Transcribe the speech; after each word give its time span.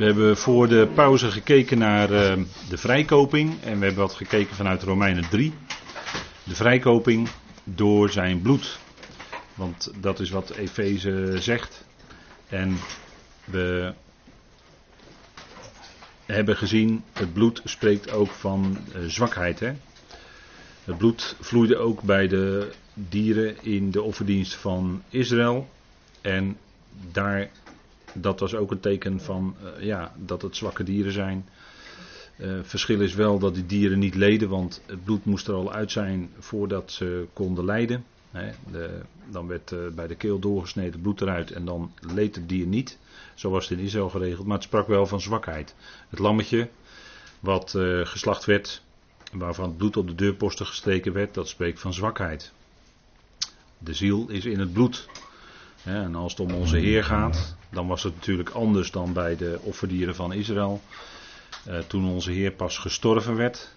We 0.00 0.06
hebben 0.06 0.36
voor 0.36 0.68
de 0.68 0.88
pauze 0.94 1.30
gekeken 1.30 1.78
naar 1.78 2.10
uh, 2.10 2.44
de 2.68 2.76
vrijkoping 2.78 3.62
en 3.62 3.78
we 3.78 3.84
hebben 3.84 4.02
wat 4.02 4.14
gekeken 4.14 4.56
vanuit 4.56 4.82
Romeinen 4.82 5.28
3. 5.28 5.52
De 6.44 6.54
vrijkoping 6.54 7.28
door 7.64 8.10
zijn 8.10 8.42
bloed. 8.42 8.78
Want 9.54 9.92
dat 10.00 10.20
is 10.20 10.30
wat 10.30 10.50
Efeze 10.50 11.36
zegt. 11.38 11.84
En 12.48 12.76
we 13.44 13.92
hebben 16.26 16.56
gezien, 16.56 17.04
het 17.12 17.32
bloed 17.32 17.60
spreekt 17.64 18.12
ook 18.12 18.30
van 18.30 18.78
uh, 18.96 19.04
zwakheid. 19.06 19.60
Hè? 19.60 19.72
Het 20.84 20.98
bloed 20.98 21.36
vloeide 21.40 21.76
ook 21.76 22.02
bij 22.02 22.28
de 22.28 22.72
dieren 22.94 23.64
in 23.64 23.90
de 23.90 24.02
offerdienst 24.02 24.54
van 24.54 25.02
Israël. 25.08 25.68
En 26.20 26.56
daar, 27.12 27.50
dat 28.14 28.40
was 28.40 28.54
ook 28.54 28.70
een 28.70 28.80
teken 28.80 29.20
van 29.20 29.56
uh, 29.62 29.84
ja, 29.84 30.12
dat 30.16 30.42
het 30.42 30.56
zwakke 30.56 30.82
dieren 30.82 31.12
zijn. 31.12 31.48
Uh, 32.38 32.58
verschil 32.62 33.00
is 33.00 33.14
wel 33.14 33.38
dat 33.38 33.54
die 33.54 33.66
dieren 33.66 33.98
niet 33.98 34.14
leden, 34.14 34.48
want 34.48 34.82
het 34.86 35.04
bloed 35.04 35.24
moest 35.24 35.48
er 35.48 35.54
al 35.54 35.72
uit 35.72 35.90
zijn 35.90 36.30
voordat 36.38 36.92
ze 36.92 37.26
konden 37.32 37.64
lijden. 37.64 38.04
De, 38.70 39.00
dan 39.30 39.46
werd 39.46 39.70
uh, 39.70 39.78
bij 39.94 40.06
de 40.06 40.14
keel 40.14 40.38
doorgesneden 40.38 41.00
bloed 41.00 41.20
eruit 41.20 41.50
en 41.50 41.64
dan 41.64 41.92
leed 42.14 42.34
het 42.34 42.48
dier 42.48 42.66
niet. 42.66 42.98
Zo 43.34 43.50
was 43.50 43.68
het 43.68 43.78
in 43.78 43.84
Israël 43.84 44.08
geregeld, 44.08 44.46
maar 44.46 44.56
het 44.56 44.66
sprak 44.66 44.86
wel 44.86 45.06
van 45.06 45.20
zwakheid. 45.20 45.74
Het 46.08 46.18
lammetje 46.18 46.68
wat 47.40 47.70
geslacht 48.04 48.44
werd, 48.44 48.82
waarvan 49.32 49.68
het 49.68 49.76
bloed 49.76 49.96
op 49.96 50.06
de 50.06 50.14
deurposten 50.14 50.66
gestreken 50.66 51.12
werd, 51.12 51.34
dat 51.34 51.48
spreekt 51.48 51.80
van 51.80 51.92
zwakheid. 51.92 52.52
De 53.78 53.94
ziel 53.94 54.28
is 54.28 54.44
in 54.44 54.58
het 54.58 54.72
bloed. 54.72 55.08
En 55.84 56.14
als 56.14 56.32
het 56.32 56.40
om 56.40 56.50
onze 56.50 56.76
Heer 56.76 57.04
gaat, 57.04 57.56
dan 57.70 57.86
was 57.86 58.02
het 58.02 58.14
natuurlijk 58.14 58.50
anders 58.50 58.90
dan 58.90 59.12
bij 59.12 59.36
de 59.36 59.58
offerdieren 59.62 60.14
van 60.14 60.32
Israël. 60.32 60.80
Uh, 61.68 61.78
toen 61.78 62.08
onze 62.08 62.30
Heer 62.30 62.52
pas 62.52 62.78
gestorven 62.78 63.36
werd, 63.36 63.72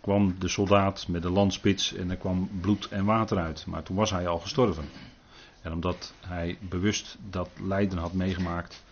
kwam 0.00 0.34
de 0.38 0.48
soldaat 0.48 1.08
met 1.08 1.22
de 1.22 1.30
landspits 1.30 1.94
en 1.94 2.10
er 2.10 2.16
kwam 2.16 2.50
bloed 2.60 2.88
en 2.88 3.04
water 3.04 3.38
uit. 3.38 3.66
Maar 3.66 3.82
toen 3.82 3.96
was 3.96 4.10
hij 4.10 4.28
al 4.28 4.38
gestorven. 4.38 4.84
En 5.62 5.72
omdat 5.72 6.14
hij 6.20 6.58
bewust 6.60 7.16
dat 7.30 7.50
lijden 7.62 7.98
had 7.98 8.12
meegemaakt, 8.12 8.84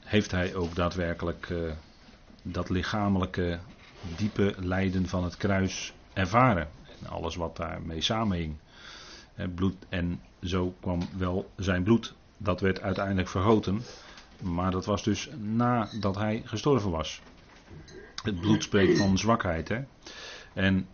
heeft 0.00 0.30
hij 0.30 0.54
ook 0.54 0.74
daadwerkelijk 0.74 1.48
uh, 1.48 1.72
dat 2.42 2.70
lichamelijke 2.70 3.58
diepe 4.16 4.54
lijden 4.58 5.08
van 5.08 5.24
het 5.24 5.36
kruis 5.36 5.92
ervaren. 6.12 6.68
En 7.00 7.06
alles 7.06 7.36
wat 7.36 7.56
daarmee 7.56 8.00
samenhing. 8.00 8.56
bloed 9.54 9.76
en 9.88 10.20
zo 10.42 10.74
kwam 10.80 11.08
wel 11.16 11.50
zijn 11.56 11.82
bloed. 11.82 12.14
Dat 12.36 12.60
werd 12.60 12.80
uiteindelijk 12.80 13.28
vergoten. 13.28 13.82
Maar 14.42 14.70
dat 14.70 14.84
was 14.84 15.02
dus 15.02 15.28
nadat 15.38 16.14
hij 16.16 16.42
gestorven 16.44 16.90
was. 16.90 17.20
Het 18.22 18.40
bloed 18.40 18.62
spreekt 18.62 18.98
van 18.98 19.18
zwakheid. 19.18 19.68
Hè? 19.68 19.84
En 20.52 20.88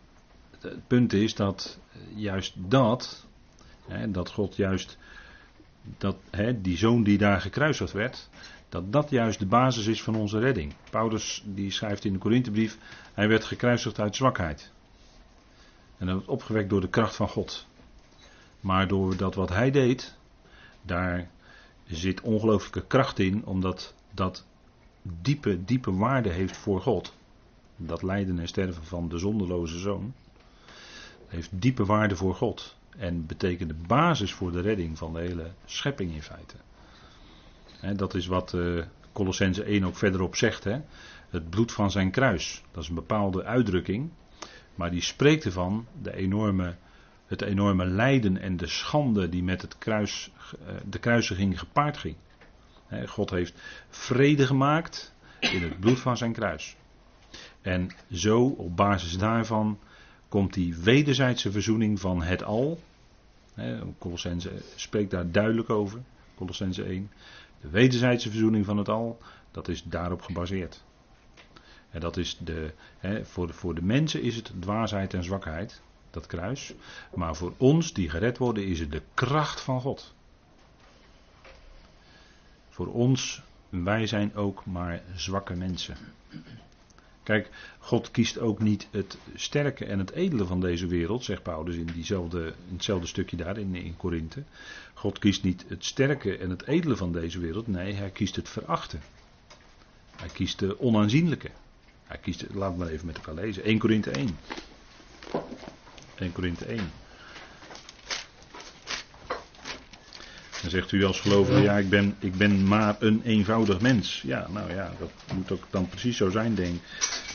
het 0.61 0.87
punt 0.87 1.13
is 1.13 1.35
dat 1.35 1.79
juist 2.15 2.55
dat, 2.57 3.27
hè, 3.87 4.11
dat 4.11 4.31
God 4.31 4.57
juist, 4.57 4.99
dat, 5.99 6.17
hè, 6.31 6.61
die 6.61 6.77
zoon 6.77 7.03
die 7.03 7.19
daar 7.19 7.41
gekruisigd 7.41 7.93
werd, 7.93 8.29
dat 8.69 8.93
dat 8.93 9.11
juist 9.11 9.39
de 9.39 9.47
basis 9.47 9.87
is 9.87 10.03
van 10.03 10.15
onze 10.15 10.39
redding. 10.39 10.75
Paulus 10.91 11.43
die 11.47 11.71
schrijft 11.71 12.05
in 12.05 12.13
de 12.13 12.19
Korinthebrief, 12.19 12.79
hij 13.15 13.29
werd 13.29 13.45
gekruisigd 13.45 14.01
uit 14.01 14.17
zwakheid. 14.17 14.73
En 15.99 16.07
dat 16.07 16.17
werd 16.17 16.29
opgewekt 16.29 16.71
door 16.71 16.81
de 16.81 16.89
kracht 16.89 17.17
van 17.17 17.29
God. 17.29 17.67
Maar 18.61 18.89
door 18.89 19.17
dat 19.17 19.35
wat 19.35 19.49
hij 19.49 19.71
deed, 19.71 20.17
daar 20.83 21.31
zit 21.87 22.21
ongelooflijke 22.21 22.87
kracht 22.87 23.19
in, 23.19 23.45
omdat 23.45 23.95
dat 24.11 24.47
diepe, 25.03 25.65
diepe 25.65 25.93
waarde 25.93 26.29
heeft 26.29 26.57
voor 26.57 26.81
God. 26.81 27.15
Dat 27.77 28.03
lijden 28.03 28.39
en 28.39 28.49
sterven 28.49 28.85
van 28.85 29.09
de 29.09 29.19
zonderloze 29.19 29.79
zoon 29.79 30.15
heeft 31.33 31.51
diepe 31.53 31.85
waarde 31.85 32.17
voor 32.17 32.35
God. 32.35 32.77
En 32.97 33.27
betekent 33.27 33.69
de 33.69 33.87
basis 33.87 34.33
voor 34.33 34.53
de 34.53 34.61
redding 34.61 34.99
van 34.99 35.13
de 35.13 35.21
hele 35.21 35.51
schepping 35.65 36.15
in 36.15 36.23
feite. 36.23 36.57
Dat 37.97 38.15
is 38.15 38.27
wat 38.27 38.53
uh, 38.53 38.85
Colossense 39.13 39.63
1 39.65 39.85
ook 39.85 39.97
verderop 39.97 40.37
zegt. 40.37 40.65
He. 40.65 40.81
Het 41.29 41.51
bloed 41.51 41.73
van 41.73 41.91
zijn 41.91 42.11
kruis. 42.11 42.63
Dat 42.71 42.83
is 42.83 42.89
een 42.89 42.95
bepaalde 42.95 43.45
uitdrukking. 43.45 44.11
Maar 44.75 44.91
die 44.91 45.01
spreekt 45.01 45.45
ervan 45.45 45.87
de 46.03 46.15
enorme, 46.15 46.77
het 47.33 47.43
enorme 47.43 47.85
lijden 47.85 48.41
en 48.41 48.57
de 48.57 48.67
schande 48.67 49.29
die 49.29 49.43
met 49.43 49.63
het 49.63 49.79
kruis, 49.79 50.31
uh, 50.61 50.75
de 50.89 50.99
kruisiging 50.99 51.59
gepaard 51.59 51.97
ging. 51.97 52.17
God 53.07 53.31
heeft 53.31 53.63
vrede 53.89 54.47
gemaakt 54.47 55.15
in 55.41 55.63
het 55.63 55.81
bloed 55.81 56.01
van 56.01 56.17
zijn 56.17 56.33
kruis. 56.33 56.77
En 57.61 57.91
zo, 58.11 58.45
op 58.45 58.77
basis 58.77 59.19
daarvan, 59.19 59.79
komt 60.29 60.55
die 60.55 60.77
wederzijdse 60.77 61.53
verzoening 61.53 62.01
van 62.01 62.23
het 62.23 62.45
al. 62.45 62.81
Colossense 63.99 64.51
spreekt 64.77 65.11
daar 65.11 65.31
duidelijk 65.31 65.71
over. 65.71 66.01
Colossense 66.35 66.85
1. 66.85 67.11
De 67.61 67.69
wederzijdse 67.69 68.31
verzoening 68.31 68.65
van 68.65 68.77
het 68.77 68.89
al, 68.89 69.19
dat 69.51 69.69
is 69.69 69.83
daarop 69.83 70.23
gebaseerd. 70.23 70.85
En 71.91 72.01
dat 72.01 72.17
is 72.17 72.39
de, 72.39 72.73
voor, 73.23 73.47
de, 73.47 73.53
voor 73.53 73.75
de 73.75 73.83
mensen 73.83 74.23
is 74.23 74.37
het 74.37 74.53
dwaasheid 74.59 75.15
en 75.15 75.25
zwakheid, 75.25 75.83
dat 76.13 76.27
kruis. 76.27 76.75
Maar 77.15 77.37
voor 77.37 77.53
ons 77.57 77.93
die 77.93 78.11
gered 78.11 78.39
worden 78.39 78.67
is 78.67 78.81
het 78.81 78.93
de 78.93 79.03
kracht 79.15 79.61
van 79.61 79.81
God. 79.81 80.15
Voor 82.69 82.87
ons, 82.87 83.43
wij 83.69 84.07
zijn 84.07 84.35
ook 84.35 84.65
maar 84.67 85.03
zwakke 85.15 85.55
mensen. 85.55 85.97
Kijk, 87.23 87.51
God 87.79 88.11
kiest 88.11 88.39
ook 88.39 88.59
niet 88.59 88.89
het 88.91 89.19
sterke 89.35 89.85
en 89.85 89.99
het 89.99 90.11
edele 90.11 90.47
van 90.47 90.61
deze 90.61 90.87
wereld, 90.87 91.25
zegt 91.25 91.43
Paulus 91.43 91.77
in, 91.77 91.87
diezelfde, 91.87 92.55
hetzelfde 92.73 93.07
stukje 93.07 93.37
daar 93.37 93.59
in, 93.59 93.75
in 93.75 93.97
Korinthe. 93.97 94.43
God 94.95 95.19
kiest 95.19 95.43
niet 95.43 95.65
het 95.69 95.85
sterke 95.85 96.37
en 96.39 96.51
het 96.51 96.67
edele 96.67 96.97
van 96.97 97.13
deze 97.13 97.39
wereld, 97.39 97.67
nee, 97.67 97.93
hij 97.93 98.11
kiest 98.11 98.37
het 98.37 98.49
verachten. 98.49 99.01
Hij 100.17 100.29
kiest 100.29 100.59
de 100.59 100.81
onaanzienlijke. 100.81 101.51
Hij 102.05 102.19
kiest, 102.19 102.45
laat 102.53 102.77
maar 102.77 102.89
even 102.89 103.07
met 103.07 103.17
elkaar 103.17 103.35
lezen, 103.35 103.63
1 103.63 103.79
Korinthe 103.79 104.11
1. 104.11 104.37
1 106.23 106.33
Korinthe 106.33 106.65
1. 106.65 106.91
Dan 110.63 110.71
zegt 110.71 110.93
u 110.93 111.05
als 111.05 111.21
gelovige, 111.21 111.61
ja, 111.61 111.79
ik 111.79 111.89
ben, 111.89 112.17
ik 112.19 112.35
ben 112.35 112.67
maar 112.67 112.97
een 112.99 113.23
eenvoudig 113.25 113.81
mens. 113.81 114.23
Ja, 114.27 114.47
nou 114.51 114.73
ja, 114.73 114.93
dat 114.99 115.11
moet 115.35 115.51
ook 115.51 115.65
dan 115.71 115.89
precies 115.89 116.17
zo 116.17 116.31
zijn, 116.31 116.55
denk 116.55 116.75
ik. 116.75 116.81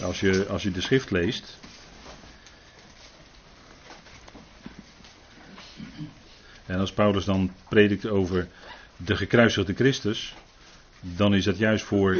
Als 0.01 0.19
je, 0.19 0.45
als 0.47 0.63
je 0.63 0.71
de 0.71 0.81
schrift 0.81 1.11
leest. 1.11 1.57
En 6.65 6.79
als 6.79 6.91
Paulus 6.91 7.25
dan 7.25 7.51
predikt 7.69 8.07
over 8.07 8.47
de 8.97 9.15
gekruisigde 9.15 9.73
Christus, 9.73 10.35
dan 10.99 11.35
is 11.35 11.43
dat 11.43 11.57
juist 11.57 11.85
voor 11.85 12.17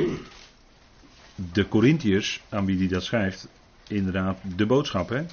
de 1.36 1.68
Corinthiërs, 1.68 2.42
aan 2.50 2.66
wie 2.66 2.78
hij 2.78 2.88
dat 2.88 3.04
schrijft, 3.04 3.48
inderdaad 3.88 4.38
de 4.56 4.66
boodschap. 4.66 5.10
Hè? 5.10 5.26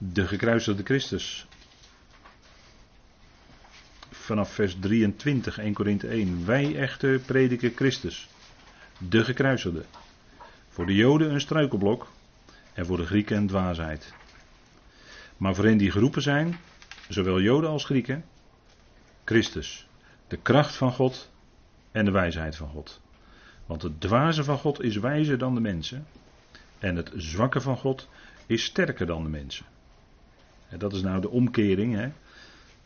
De 0.00 0.26
gekruisigde 0.26 0.82
Christus 0.82 1.46
vanaf 4.10 4.52
vers 4.52 4.76
23, 4.80 5.58
1 5.58 5.72
Korinthe 5.72 6.08
1. 6.08 6.46
Wij 6.46 6.76
echter 6.76 7.18
prediken 7.18 7.72
Christus, 7.74 8.28
de 8.98 9.24
gekruisigde. 9.24 9.84
Voor 10.68 10.86
de 10.86 10.94
Joden 10.94 11.32
een 11.32 11.40
struikelblok 11.40 12.06
en 12.72 12.86
voor 12.86 12.96
de 12.96 13.06
Grieken 13.06 13.36
een 13.36 13.46
dwaasheid. 13.46 14.12
Maar 15.36 15.54
voor 15.54 15.64
hen 15.64 15.78
die 15.78 15.90
geroepen 15.90 16.22
zijn, 16.22 16.58
zowel 17.08 17.40
Joden 17.40 17.70
als 17.70 17.84
Grieken, 17.84 18.24
Christus, 19.24 19.86
de 20.28 20.36
kracht 20.36 20.74
van 20.74 20.92
God 20.92 21.30
en 21.92 22.04
de 22.04 22.10
wijsheid 22.10 22.56
van 22.56 22.68
God. 22.68 23.00
Want 23.66 23.82
het 23.82 24.00
dwaze 24.00 24.44
van 24.44 24.58
God 24.58 24.82
is 24.82 24.96
wijzer 24.96 25.38
dan 25.38 25.54
de 25.54 25.60
mensen 25.60 26.06
en 26.78 26.96
het 26.96 27.10
zwakke 27.16 27.60
van 27.60 27.76
God 27.76 28.08
is 28.46 28.64
sterker 28.64 29.06
dan 29.06 29.22
de 29.22 29.28
mensen. 29.28 29.66
En 30.68 30.78
dat 30.78 30.92
is 30.92 31.02
nou 31.02 31.20
de 31.20 31.30
omkering. 31.30 31.94
Hè? 31.94 32.08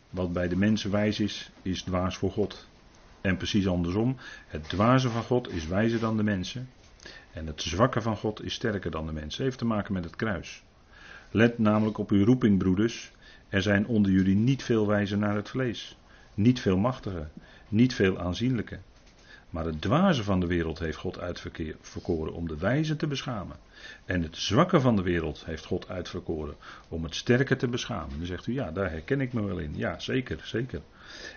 Wat 0.09 0.33
bij 0.33 0.47
de 0.47 0.55
mensen 0.55 0.91
wijs 0.91 1.19
is, 1.19 1.51
is 1.61 1.81
dwaas 1.81 2.17
voor 2.17 2.31
God. 2.31 2.67
En 3.21 3.37
precies 3.37 3.67
andersom, 3.67 4.15
het 4.47 4.69
dwaze 4.69 5.09
van 5.09 5.23
God 5.23 5.51
is 5.51 5.67
wijzer 5.67 5.99
dan 5.99 6.17
de 6.17 6.23
mensen. 6.23 6.69
En 7.31 7.47
het 7.47 7.61
zwakke 7.61 8.01
van 8.01 8.17
God 8.17 8.43
is 8.43 8.53
sterker 8.53 8.91
dan 8.91 9.05
de 9.05 9.13
mensen. 9.13 9.43
Heeft 9.43 9.57
te 9.57 9.65
maken 9.65 9.93
met 9.93 10.03
het 10.03 10.15
kruis. 10.15 10.63
Let 11.31 11.59
namelijk 11.59 11.97
op 11.97 12.11
uw 12.11 12.25
roeping, 12.25 12.57
broeders. 12.57 13.11
Er 13.49 13.61
zijn 13.61 13.87
onder 13.87 14.11
jullie 14.11 14.35
niet 14.35 14.63
veel 14.63 14.87
wijzen 14.87 15.19
naar 15.19 15.35
het 15.35 15.49
vlees. 15.49 15.97
Niet 16.33 16.59
veel 16.59 16.77
machtigen. 16.77 17.31
Niet 17.69 17.93
veel 17.93 18.19
aanzienlijke. 18.19 18.79
Maar 19.53 19.65
het 19.65 19.81
dwaze 19.81 20.23
van 20.23 20.39
de 20.39 20.47
wereld 20.47 20.79
heeft 20.79 20.97
God 20.97 21.19
uitverkoren 21.19 22.33
om 22.33 22.47
de 22.47 22.57
wijze 22.57 22.95
te 22.95 23.07
beschamen. 23.07 23.57
En 24.05 24.21
het 24.21 24.37
zwakke 24.37 24.81
van 24.81 24.95
de 24.95 25.01
wereld 25.01 25.45
heeft 25.45 25.65
God 25.65 25.89
uitverkoren 25.89 26.55
om 26.87 27.03
het 27.03 27.15
sterke 27.15 27.55
te 27.55 27.67
beschamen. 27.67 28.17
Dan 28.17 28.25
zegt 28.25 28.47
u, 28.47 28.53
ja, 28.53 28.71
daar 28.71 28.89
herken 28.89 29.21
ik 29.21 29.33
me 29.33 29.43
wel 29.43 29.57
in. 29.57 29.75
Ja, 29.75 29.99
zeker, 29.99 30.39
zeker. 30.43 30.81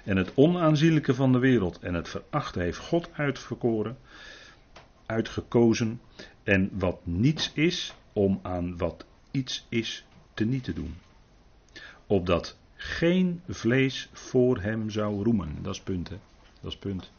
En 0.04 0.16
het 0.16 0.32
onaanzienlijke 0.34 1.14
van 1.14 1.32
de 1.32 1.38
wereld 1.38 1.78
en 1.78 1.94
het 1.94 2.08
verachte 2.08 2.60
heeft 2.60 2.78
God 2.78 3.08
uitverkoren, 3.12 3.98
uitgekozen. 5.06 6.00
En 6.42 6.70
wat 6.72 7.00
niets 7.02 7.52
is, 7.54 7.94
om 8.12 8.40
aan 8.42 8.76
wat 8.76 9.06
iets 9.30 9.66
is 9.68 10.06
te 10.34 10.44
niet 10.44 10.64
te 10.64 10.72
doen. 10.72 10.94
Opdat 12.06 12.58
geen 12.74 13.42
vlees 13.48 14.08
voor 14.12 14.60
hem 14.60 14.90
zou 14.90 15.24
roemen. 15.24 15.58
Dat 15.62 15.74
is 15.74 15.80
punt, 15.80 16.08
hè? 16.08 16.16
Dat 16.60 16.70
is 16.70 16.78
punt. 16.78 17.10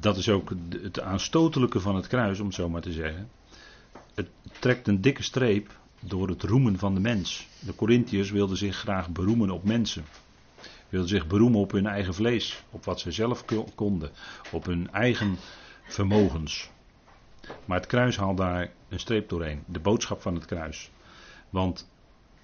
Dat 0.00 0.16
is 0.16 0.28
ook 0.28 0.52
het 0.82 1.00
aanstotelijke 1.00 1.80
van 1.80 1.96
het 1.96 2.06
kruis, 2.06 2.40
om 2.40 2.46
het 2.46 2.54
zo 2.54 2.68
maar 2.68 2.80
te 2.80 2.92
zeggen. 2.92 3.28
Het 4.14 4.28
trekt 4.60 4.88
een 4.88 5.00
dikke 5.00 5.22
streep 5.22 5.78
door 6.00 6.28
het 6.28 6.42
roemen 6.42 6.78
van 6.78 6.94
de 6.94 7.00
mens. 7.00 7.48
De 7.60 7.74
Corinthiërs 7.74 8.30
wilden 8.30 8.56
zich 8.56 8.76
graag 8.76 9.10
beroemen 9.10 9.50
op 9.50 9.64
mensen. 9.64 10.04
Wilden 10.88 11.08
zich 11.08 11.26
beroemen 11.26 11.60
op 11.60 11.70
hun 11.70 11.86
eigen 11.86 12.14
vlees, 12.14 12.62
op 12.70 12.84
wat 12.84 13.00
ze 13.00 13.10
zelf 13.10 13.44
konden, 13.74 14.10
op 14.52 14.64
hun 14.64 14.90
eigen 14.92 15.36
vermogens. 15.82 16.70
Maar 17.64 17.78
het 17.78 17.86
kruis 17.86 18.16
haalt 18.16 18.36
daar 18.36 18.72
een 18.88 19.00
streep 19.00 19.28
doorheen, 19.28 19.62
de 19.66 19.80
boodschap 19.80 20.20
van 20.22 20.34
het 20.34 20.44
kruis. 20.44 20.90
Want 21.50 21.88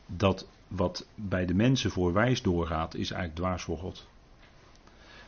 dat 0.06 0.46
wat 0.68 1.06
bij 1.14 1.46
de 1.46 1.54
mensen 1.54 1.90
voor 1.90 2.12
wijs 2.12 2.42
doorgaat, 2.42 2.94
is 2.94 3.10
eigenlijk 3.10 3.34
dwaas 3.34 3.62
voor 3.62 3.78
God. 3.78 4.06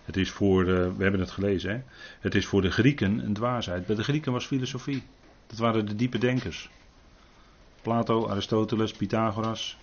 Het 0.04 0.16
is 0.16 0.30
voor, 0.30 0.64
we 0.64 1.02
hebben 1.02 1.20
het 1.20 1.30
gelezen, 1.30 1.70
hè? 1.70 1.80
het 2.20 2.34
is 2.34 2.46
voor 2.46 2.62
de 2.62 2.70
Grieken 2.70 3.18
een 3.18 3.34
dwaasheid. 3.34 3.86
Bij 3.86 3.96
de 3.96 4.02
Grieken 4.04 4.32
was 4.32 4.46
filosofie. 4.46 5.02
Dat 5.46 5.58
waren 5.58 5.86
de 5.86 5.94
diepe 5.94 6.18
denkers. 6.18 6.70
Plato, 7.82 8.28
Aristoteles, 8.28 8.92
Pythagoras, 8.92 9.76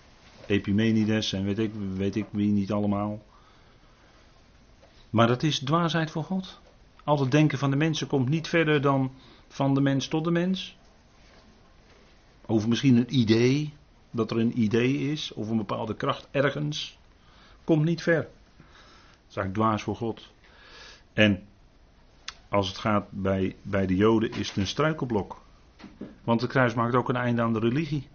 Epimenides 0.45 1.33
en 1.33 1.43
weet 1.43 1.59
ik, 1.59 1.71
weet 1.93 2.15
ik 2.15 2.25
wie 2.31 2.51
niet 2.51 2.71
allemaal. 2.71 3.21
Maar 5.09 5.27
dat 5.27 5.43
is 5.43 5.59
dwaasheid 5.59 6.11
voor 6.11 6.23
God. 6.23 6.59
Al 7.03 7.19
het 7.19 7.31
denken 7.31 7.57
van 7.57 7.69
de 7.69 7.75
mensen 7.75 8.07
komt 8.07 8.29
niet 8.29 8.47
verder 8.47 8.81
dan 8.81 9.11
van 9.47 9.73
de 9.73 9.81
mens 9.81 10.07
tot 10.07 10.23
de 10.23 10.31
mens. 10.31 10.77
Over 12.45 12.69
misschien 12.69 12.97
een 12.97 13.15
idee, 13.15 13.73
dat 14.11 14.31
er 14.31 14.37
een 14.37 14.61
idee 14.61 15.11
is, 15.11 15.33
of 15.33 15.49
een 15.49 15.57
bepaalde 15.57 15.95
kracht 15.95 16.27
ergens, 16.31 16.97
komt 17.63 17.83
niet 17.83 18.01
ver. 18.01 18.27
Is 19.29 19.35
eigenlijk 19.35 19.53
dwaas 19.53 19.83
voor 19.83 19.95
God. 19.95 20.31
En 21.13 21.43
als 22.49 22.67
het 22.67 22.77
gaat 22.77 23.11
bij, 23.11 23.55
bij 23.61 23.85
de 23.85 23.95
Joden, 23.95 24.31
is 24.31 24.47
het 24.47 24.57
een 24.57 24.67
struikelblok. 24.67 25.41
Want 26.23 26.41
het 26.41 26.49
kruis 26.49 26.73
maakt 26.73 26.95
ook 26.95 27.09
een 27.09 27.15
einde 27.15 27.41
aan 27.41 27.53
de 27.53 27.59
religie. 27.59 28.07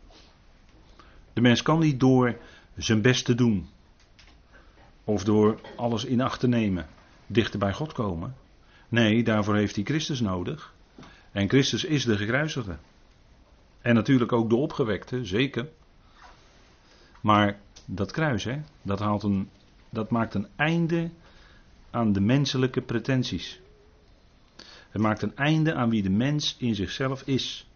De 1.32 1.40
mens 1.40 1.62
kan 1.62 1.78
niet 1.78 2.00
door 2.00 2.36
zijn 2.76 3.02
best 3.02 3.24
te 3.24 3.34
doen, 3.34 3.68
of 5.04 5.24
door 5.24 5.60
alles 5.76 6.04
in 6.04 6.20
acht 6.20 6.40
te 6.40 6.48
nemen, 6.48 6.86
dichter 7.26 7.58
bij 7.58 7.72
God 7.72 7.92
komen. 7.92 8.34
Nee, 8.88 9.22
daarvoor 9.24 9.56
heeft 9.56 9.74
hij 9.74 9.84
Christus 9.84 10.20
nodig. 10.20 10.74
En 11.32 11.48
Christus 11.48 11.84
is 11.84 12.04
de 12.04 12.16
gekruisigde. 12.16 12.76
En 13.80 13.94
natuurlijk 13.94 14.32
ook 14.32 14.48
de 14.48 14.56
opgewekte, 14.56 15.24
zeker. 15.24 15.68
Maar 17.20 17.58
dat 17.84 18.10
kruis, 18.10 18.44
hè, 18.44 18.60
dat, 18.82 18.98
haalt 18.98 19.22
een, 19.22 19.50
dat 19.94 20.10
maakt 20.10 20.34
een 20.34 20.48
einde 20.56 21.10
aan 21.90 22.12
de 22.12 22.20
menselijke 22.20 22.80
pretenties. 22.80 23.60
Het 24.90 25.02
maakt 25.02 25.22
een 25.22 25.36
einde 25.36 25.74
aan 25.74 25.90
wie 25.90 26.02
de 26.02 26.10
mens 26.10 26.56
in 26.58 26.74
zichzelf 26.74 27.22
is. 27.22 27.66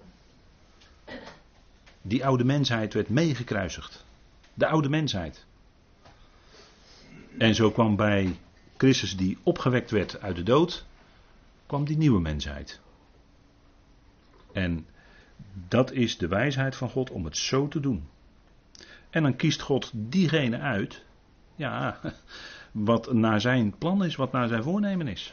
Die 2.02 2.26
oude 2.26 2.44
mensheid 2.44 2.94
werd 2.94 3.08
meegekruisigd. 3.08 4.04
De 4.54 4.66
oude 4.66 4.88
mensheid. 4.88 5.46
En 7.38 7.54
zo 7.54 7.70
kwam 7.70 7.96
bij 7.96 8.38
Christus 8.76 9.16
die 9.16 9.38
opgewekt 9.42 9.90
werd 9.90 10.20
uit 10.20 10.36
de 10.36 10.42
dood, 10.42 10.86
kwam 11.66 11.84
die 11.84 11.96
nieuwe 11.96 12.20
mensheid. 12.20 12.80
En 14.52 14.86
dat 15.68 15.92
is 15.92 16.18
de 16.18 16.28
wijsheid 16.28 16.76
van 16.76 16.90
God 16.90 17.10
om 17.10 17.24
het 17.24 17.36
zo 17.36 17.68
te 17.68 17.80
doen. 17.80 18.08
En 19.10 19.22
dan 19.22 19.36
kiest 19.36 19.60
God 19.60 19.90
diegene 19.94 20.58
uit, 20.58 21.04
ja, 21.58 22.00
wat 22.72 23.12
naar 23.12 23.40
zijn 23.40 23.78
plan 23.78 24.04
is, 24.04 24.16
wat 24.16 24.32
naar 24.32 24.48
zijn 24.48 24.62
voornemen 24.62 25.08
is. 25.08 25.30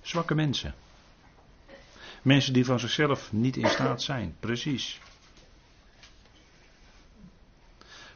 Zwakke 0.00 0.34
mensen. 0.34 0.74
Mensen 2.22 2.52
die 2.52 2.64
van 2.64 2.80
zichzelf 2.80 3.32
niet 3.32 3.56
in 3.56 3.68
staat 3.68 4.02
zijn, 4.02 4.36
precies. 4.40 5.00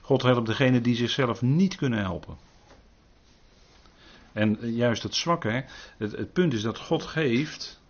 God 0.01 0.23
helpt 0.23 0.47
degene 0.47 0.81
die 0.81 0.97
zichzelf 0.97 1.43
niet 1.43 1.77
kunnen 1.77 1.99
helpen. 1.99 2.37
En 4.33 4.73
juist 4.73 5.03
het 5.03 5.15
zwakke, 5.15 5.65
het, 5.99 6.13
het 6.13 6.33
punt 6.33 6.53
is 6.53 6.63
dat 6.63 6.79
God 6.79 7.03
geeft 7.03 7.81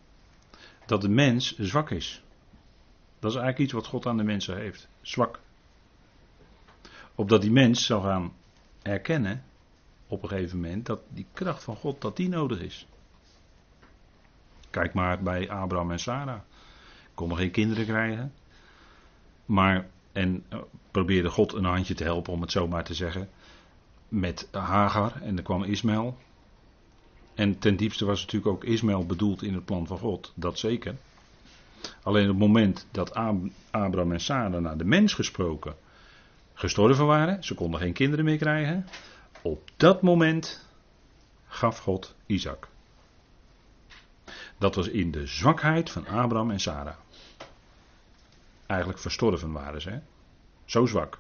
dat 0.87 1.01
de 1.01 1.09
mens 1.09 1.59
zwak 1.59 1.91
is. 1.91 2.23
Dat 3.19 3.31
is 3.31 3.37
eigenlijk 3.37 3.59
iets 3.59 3.73
wat 3.73 3.87
God 3.87 4.07
aan 4.07 4.17
de 4.17 4.23
mensen 4.23 4.57
heeft. 4.57 4.89
Zwak. 5.01 5.41
Opdat 7.15 7.41
die 7.41 7.51
mens 7.51 7.87
zou 7.87 8.03
gaan 8.03 8.33
erkennen 8.89 9.43
op 10.07 10.23
een 10.23 10.29
gegeven 10.29 10.61
moment 10.61 10.87
dat 10.87 11.01
die 11.09 11.27
kracht 11.33 11.63
van 11.63 11.77
God 11.77 12.01
dat 12.01 12.17
die 12.17 12.29
nodig 12.29 12.61
is. 12.61 12.87
Kijk 14.71 14.95
maar 14.95 15.23
bij 15.23 15.51
Abraham 15.51 15.91
en 15.91 15.99
Sarah. 15.99 16.41
Konden 17.15 17.39
geen 17.39 17.51
kinderen 17.51 17.85
krijgen. 17.85 18.33
Maar, 19.47 19.87
en 20.13 20.45
uh, 20.53 20.59
probeerde 20.91 21.31
God 21.31 21.53
een 21.53 21.65
handje 21.65 21.95
te 21.95 22.05
helpen, 22.05 22.33
om 22.33 22.41
het 22.41 22.53
zo 22.53 22.69
maar 22.69 22.85
te 22.85 22.95
zeggen. 22.95 23.29
Met 24.09 24.49
Hagar 24.53 25.23
en 25.23 25.37
er 25.37 25.43
kwam 25.43 25.63
Ismaël. 25.63 26.17
En 27.35 27.59
ten 27.59 27.77
diepste 27.77 28.05
was 28.05 28.21
natuurlijk 28.21 28.53
ook 28.53 28.65
Ismaël 28.65 29.07
bedoeld 29.07 29.43
in 29.43 29.55
het 29.55 29.65
plan 29.65 29.87
van 29.87 29.99
God, 29.99 30.33
dat 30.35 30.59
zeker. 30.59 30.97
Alleen 32.03 32.25
op 32.25 32.29
het 32.31 32.39
moment 32.39 32.87
dat 32.91 33.15
Abraham 33.71 34.13
en 34.13 34.21
Sarah 34.21 34.63
naar 34.63 34.79
de 34.79 34.85
mens 34.85 35.15
gesproken 35.15 35.77
gestorven 36.59 37.07
waren, 37.07 37.45
ze 37.45 37.55
konden 37.55 37.81
geen 37.81 37.93
kinderen 37.93 38.25
meer 38.25 38.37
krijgen, 38.37 38.87
op 39.43 39.71
dat 39.77 40.03
moment 40.03 40.67
gaf 41.47 41.79
God 41.79 42.17
Isaac. 42.27 42.69
Dat 44.59 44.75
was 44.75 44.89
in 44.89 45.11
de 45.11 45.27
zwakheid 45.27 45.91
van 45.91 46.07
Abraham 46.07 46.51
en 46.51 46.61
Sarah. 46.61 46.97
Eigenlijk 48.67 49.01
verstorven 49.01 49.53
waren 49.53 49.81
ze. 49.81 50.01
Zo 50.65 50.87
zwak. 50.87 51.19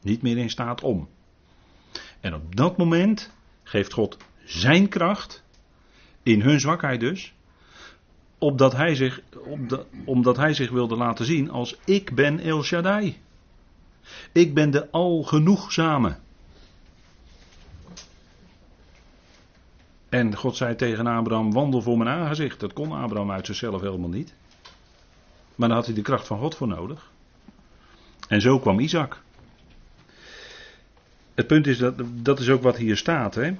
Niet 0.00 0.22
meer 0.22 0.38
in 0.38 0.50
staat 0.50 0.82
om. 0.82 1.08
En 2.20 2.34
op 2.34 2.56
dat 2.56 2.76
moment 2.76 3.32
geeft 3.62 3.92
God 3.92 4.16
zijn 4.44 4.88
kracht, 4.88 5.44
in 6.22 6.40
hun 6.40 6.60
zwakheid 6.60 7.00
dus, 7.00 7.34
opdat 8.38 8.72
hij 8.72 8.94
zich, 8.94 9.20
opdat, 9.44 9.86
omdat 10.04 10.36
hij 10.36 10.54
zich 10.54 10.70
wilde 10.70 10.96
laten 10.96 11.24
zien 11.24 11.50
als 11.50 11.76
ik 11.84 12.14
ben 12.14 12.40
El 12.40 12.62
Shaddai. 12.62 13.26
Ik 14.32 14.54
ben 14.54 14.70
de 14.70 14.90
algenoegzame. 14.90 16.16
En 20.08 20.36
God 20.36 20.56
zei 20.56 20.74
tegen 20.74 21.06
Abraham: 21.06 21.52
Wandel 21.52 21.82
voor 21.82 21.98
mijn 21.98 22.10
aangezicht. 22.10 22.60
Dat 22.60 22.72
kon 22.72 22.92
Abraham 22.92 23.30
uit 23.30 23.46
zichzelf 23.46 23.80
helemaal 23.80 24.08
niet. 24.08 24.34
Maar 25.54 25.68
daar 25.68 25.76
had 25.76 25.86
hij 25.86 25.94
de 25.94 26.02
kracht 26.02 26.26
van 26.26 26.38
God 26.38 26.54
voor 26.54 26.68
nodig. 26.68 27.10
En 28.28 28.40
zo 28.40 28.58
kwam 28.58 28.78
Isaac. 28.80 29.20
Het 31.34 31.46
punt 31.46 31.66
is 31.66 31.78
dat, 31.78 31.94
dat 32.12 32.40
is 32.40 32.48
ook 32.48 32.62
wat 32.62 32.76
hier 32.76 32.96
staat. 32.96 33.34
Hè? 33.34 33.56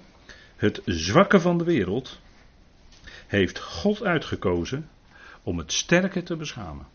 Het 0.56 0.82
zwakke 0.84 1.40
van 1.40 1.58
de 1.58 1.64
wereld 1.64 2.20
heeft 3.26 3.60
God 3.60 4.02
uitgekozen 4.02 4.88
om 5.42 5.58
het 5.58 5.72
sterke 5.72 6.22
te 6.22 6.36
beschamen. 6.36 6.86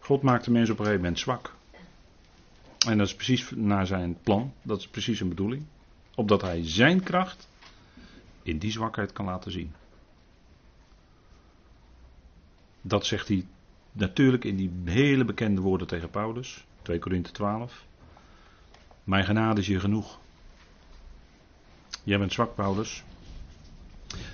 God 0.00 0.22
maakt 0.22 0.44
de 0.44 0.50
mens 0.50 0.70
op 0.70 0.78
een 0.78 0.84
gegeven 0.84 1.02
moment 1.02 1.20
zwak. 1.20 1.54
En 2.86 2.98
dat 2.98 3.06
is 3.06 3.14
precies 3.14 3.50
naar 3.54 3.86
zijn 3.86 4.18
plan, 4.22 4.52
dat 4.62 4.78
is 4.78 4.88
precies 4.88 5.16
zijn 5.16 5.28
bedoeling. 5.28 5.64
Opdat 6.14 6.42
hij 6.42 6.60
zijn 6.68 7.02
kracht 7.02 7.48
in 8.42 8.58
die 8.58 8.70
zwakheid 8.70 9.12
kan 9.12 9.24
laten 9.24 9.52
zien. 9.52 9.72
Dat 12.80 13.06
zegt 13.06 13.28
hij 13.28 13.46
natuurlijk 13.92 14.44
in 14.44 14.56
die 14.56 14.70
hele 14.84 15.24
bekende 15.24 15.60
woorden 15.60 15.86
tegen 15.86 16.10
Paulus, 16.10 16.64
2 16.82 16.98
Korinthe 16.98 17.32
12. 17.32 17.84
Mijn 19.04 19.24
genade 19.24 19.60
is 19.60 19.66
je 19.66 19.80
genoeg. 19.80 20.18
Jij 22.04 22.18
bent 22.18 22.32
zwak, 22.32 22.54
Paulus. 22.54 23.04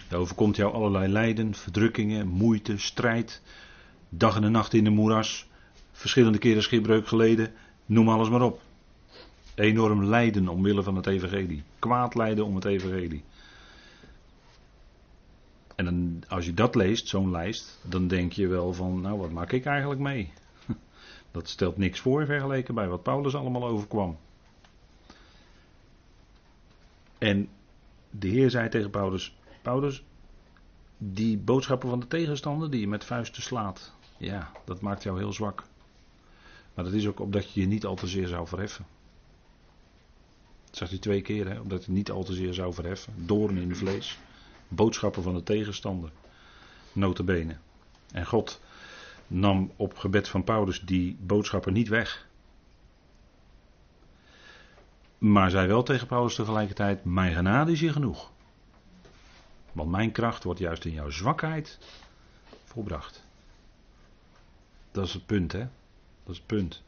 Er 0.09 0.17
overkomt 0.17 0.57
jou 0.57 0.73
allerlei 0.73 1.13
lijden, 1.13 1.55
verdrukkingen, 1.55 2.29
moeite, 2.29 2.79
strijd. 2.79 3.43
Dag 4.09 4.37
en 4.41 4.53
nacht 4.53 4.75
in 4.75 4.85
de 4.85 4.91
moeras. 4.91 5.47
Verschillende 5.93 6.39
keren 6.39 6.63
schipbreuk 6.63 7.09
geleden. 7.09 7.53
Noem 7.89 8.09
alles 8.09 8.29
maar 8.29 8.43
op. 8.43 8.61
Enorm 9.55 10.05
lijden 10.05 10.49
omwille 10.49 10.83
van 10.83 10.97
het 10.97 11.07
evangelie. 11.07 11.63
Kwaad 11.79 12.15
lijden 12.15 12.45
om 12.45 12.55
het 12.55 12.65
evangelie. 12.65 13.25
En 15.75 15.85
dan, 15.85 16.23
als 16.29 16.45
je 16.45 16.55
dat 16.55 16.75
leest, 16.75 17.09
zo'n 17.09 17.31
lijst, 17.31 17.79
dan 17.83 18.09
denk 18.09 18.33
je 18.33 18.47
wel 18.47 18.73
van, 18.73 19.01
nou 19.01 19.19
wat 19.19 19.31
maak 19.31 19.53
ik 19.53 19.65
eigenlijk 19.65 20.01
mee? 20.01 20.33
Dat 21.31 21.49
stelt 21.49 21.77
niks 21.77 22.01
voor 22.01 22.27
vergeleken 22.27 22.75
bij 22.75 22.89
wat 22.89 23.03
Paulus 23.03 23.35
allemaal 23.35 23.67
overkwam. 23.67 24.19
En 27.19 27.49
de 28.11 28.29
Heer 28.29 28.51
zei 28.51 28.69
tegen 28.69 28.91
Paulus: 28.91 29.37
Paulus, 29.63 30.05
die 30.99 31.39
boodschappen 31.39 31.89
van 31.89 32.01
de 32.01 32.07
tegenstander 32.07 32.71
die 32.71 32.81
je 32.81 32.89
met 32.89 33.05
vuisten 33.05 33.43
slaat, 33.43 33.95
ja, 34.17 34.51
dat 34.65 34.81
maakt 34.81 35.03
jou 35.03 35.19
heel 35.19 35.33
zwak. 35.33 35.65
Maar 36.79 36.87
dat 36.87 36.97
is 36.97 37.07
ook 37.07 37.21
opdat 37.21 37.53
je 37.53 37.61
je 37.61 37.67
niet 37.67 37.85
al 37.85 37.95
te 37.95 38.07
zeer 38.07 38.29
zou 38.29 38.47
verheffen. 38.47 38.87
Dat 40.65 40.77
zegt 40.77 40.91
hij 40.91 41.01
twee 41.01 41.23
keer, 41.23 41.49
hè, 41.49 41.61
omdat 41.61 41.85
je 41.85 41.93
niet 41.93 42.11
al 42.11 42.23
te 42.23 42.35
zeer 42.35 42.55
zou 42.55 42.75
verheffen. 42.75 43.13
Doorn 43.17 43.57
in 43.57 43.69
het 43.69 43.79
vlees. 43.79 44.19
Boodschappen 44.69 45.23
van 45.23 45.35
de 45.35 45.43
tegenstander. 45.43 46.11
Notabene. 46.93 47.57
En 48.13 48.27
God 48.27 48.61
nam 49.27 49.73
op 49.77 49.97
gebed 49.97 50.29
van 50.29 50.45
Paulus 50.45 50.81
die 50.81 51.17
boodschappen 51.21 51.73
niet 51.73 51.89
weg. 51.89 52.27
Maar 55.19 55.51
zei 55.51 55.67
wel 55.67 55.83
tegen 55.83 56.07
Paulus 56.07 56.35
tegelijkertijd: 56.35 57.05
Mijn 57.05 57.35
genade 57.35 57.73
is 57.73 57.81
je 57.81 57.93
genoeg. 57.93 58.31
Want 59.73 59.91
mijn 59.91 60.13
kracht 60.13 60.45
wordt 60.45 60.61
juist 60.61 60.85
in 60.85 60.93
jouw 60.93 61.11
zwakheid 61.11 61.79
volbracht. 62.65 63.25
Dat 64.91 65.07
is 65.07 65.13
het 65.13 65.27
punt, 65.27 65.53
hè? 65.53 65.67
Dat 66.29 66.37
is 66.37 66.43
het 66.47 66.59
punt. 66.59 66.83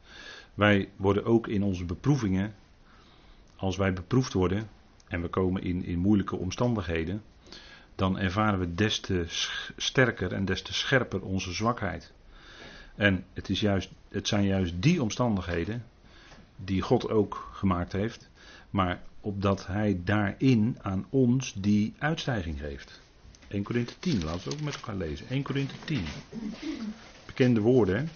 Wij 0.53 0.89
worden 0.95 1.25
ook 1.25 1.47
in 1.47 1.63
onze 1.63 1.85
beproevingen, 1.85 2.55
als 3.55 3.77
wij 3.77 3.93
beproefd 3.93 4.33
worden 4.33 4.69
en 5.07 5.21
we 5.21 5.27
komen 5.27 5.63
in, 5.63 5.83
in 5.83 5.99
moeilijke 5.99 6.35
omstandigheden, 6.35 7.21
dan 7.95 8.19
ervaren 8.19 8.59
we 8.59 8.75
des 8.75 8.99
te 8.99 9.25
sterker 9.77 10.33
en 10.33 10.45
des 10.45 10.61
te 10.61 10.73
scherper 10.73 11.21
onze 11.21 11.53
zwakheid. 11.53 12.13
En 12.95 13.25
het, 13.33 13.49
is 13.49 13.59
juist, 13.59 13.89
het 14.09 14.27
zijn 14.27 14.45
juist 14.45 14.73
die 14.81 15.01
omstandigheden 15.01 15.83
die 16.55 16.81
God 16.81 17.09
ook 17.09 17.49
gemaakt 17.53 17.91
heeft, 17.91 18.29
maar 18.69 19.01
opdat 19.21 19.67
Hij 19.67 20.01
daarin 20.03 20.77
aan 20.81 21.05
ons 21.09 21.53
die 21.53 21.93
uitstijging 21.97 22.59
geeft. 22.59 23.01
1 23.47 23.63
Korinthe 23.63 23.93
10, 23.99 24.23
laten 24.23 24.49
we 24.49 24.53
ook 24.55 24.61
met 24.61 24.75
elkaar 24.75 24.95
lezen. 24.95 25.27
1 25.29 25.43
Korinthe 25.43 25.75
10. 25.85 26.03
Bekende 27.25 27.59
woorden? 27.61 28.09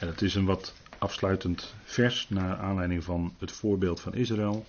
En 0.00 0.06
het 0.06 0.22
is 0.22 0.34
een 0.34 0.44
wat 0.44 0.74
afsluitend 0.98 1.74
vers 1.84 2.28
naar 2.28 2.56
aanleiding 2.56 3.04
van 3.04 3.34
het 3.38 3.52
voorbeeld 3.52 4.00
van 4.00 4.14
Israël 4.14 4.66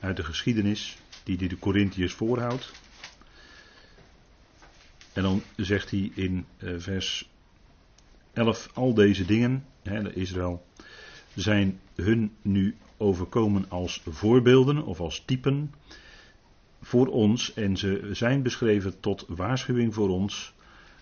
uit 0.00 0.16
de 0.16 0.24
geschiedenis 0.24 0.98
die 1.24 1.36
hij 1.36 1.48
de 1.48 1.58
Corinthiërs 1.58 2.12
voorhoudt. 2.12 2.72
En 5.12 5.22
dan 5.22 5.42
zegt 5.56 5.90
hij 5.90 6.10
in 6.14 6.46
eh, 6.56 6.74
vers 6.76 7.30
11: 8.32 8.70
Al 8.74 8.94
deze 8.94 9.24
dingen, 9.24 9.64
hè, 9.82 10.02
de 10.02 10.12
Israël, 10.12 10.66
zijn 11.34 11.80
hun 11.94 12.32
nu 12.42 12.76
overkomen 12.96 13.70
als 13.70 14.02
voorbeelden 14.08 14.84
of 14.84 15.00
als 15.00 15.22
typen 15.24 15.74
voor 16.82 17.06
ons. 17.06 17.54
En 17.54 17.76
ze 17.76 18.08
zijn 18.12 18.42
beschreven 18.42 19.00
tot 19.00 19.24
waarschuwing 19.28 19.94
voor 19.94 20.08
ons 20.08 20.52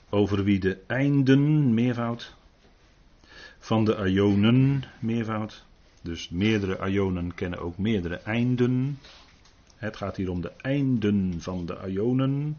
over 0.08 0.44
wie 0.44 0.58
de 0.58 0.78
einden, 0.86 1.74
meervoud, 1.74 2.36
van 3.64 3.84
de 3.84 4.10
Ionen, 4.10 4.84
meervoud, 4.98 5.64
dus 6.02 6.28
meerdere 6.28 6.90
ionen 6.90 7.34
kennen 7.34 7.58
ook 7.58 7.78
meerdere 7.78 8.14
einden. 8.14 8.98
Het 9.76 9.96
gaat 9.96 10.16
hier 10.16 10.30
om 10.30 10.40
de 10.40 10.52
einden 10.60 11.40
van 11.40 11.66
de 11.66 11.78
ionen. 11.86 12.58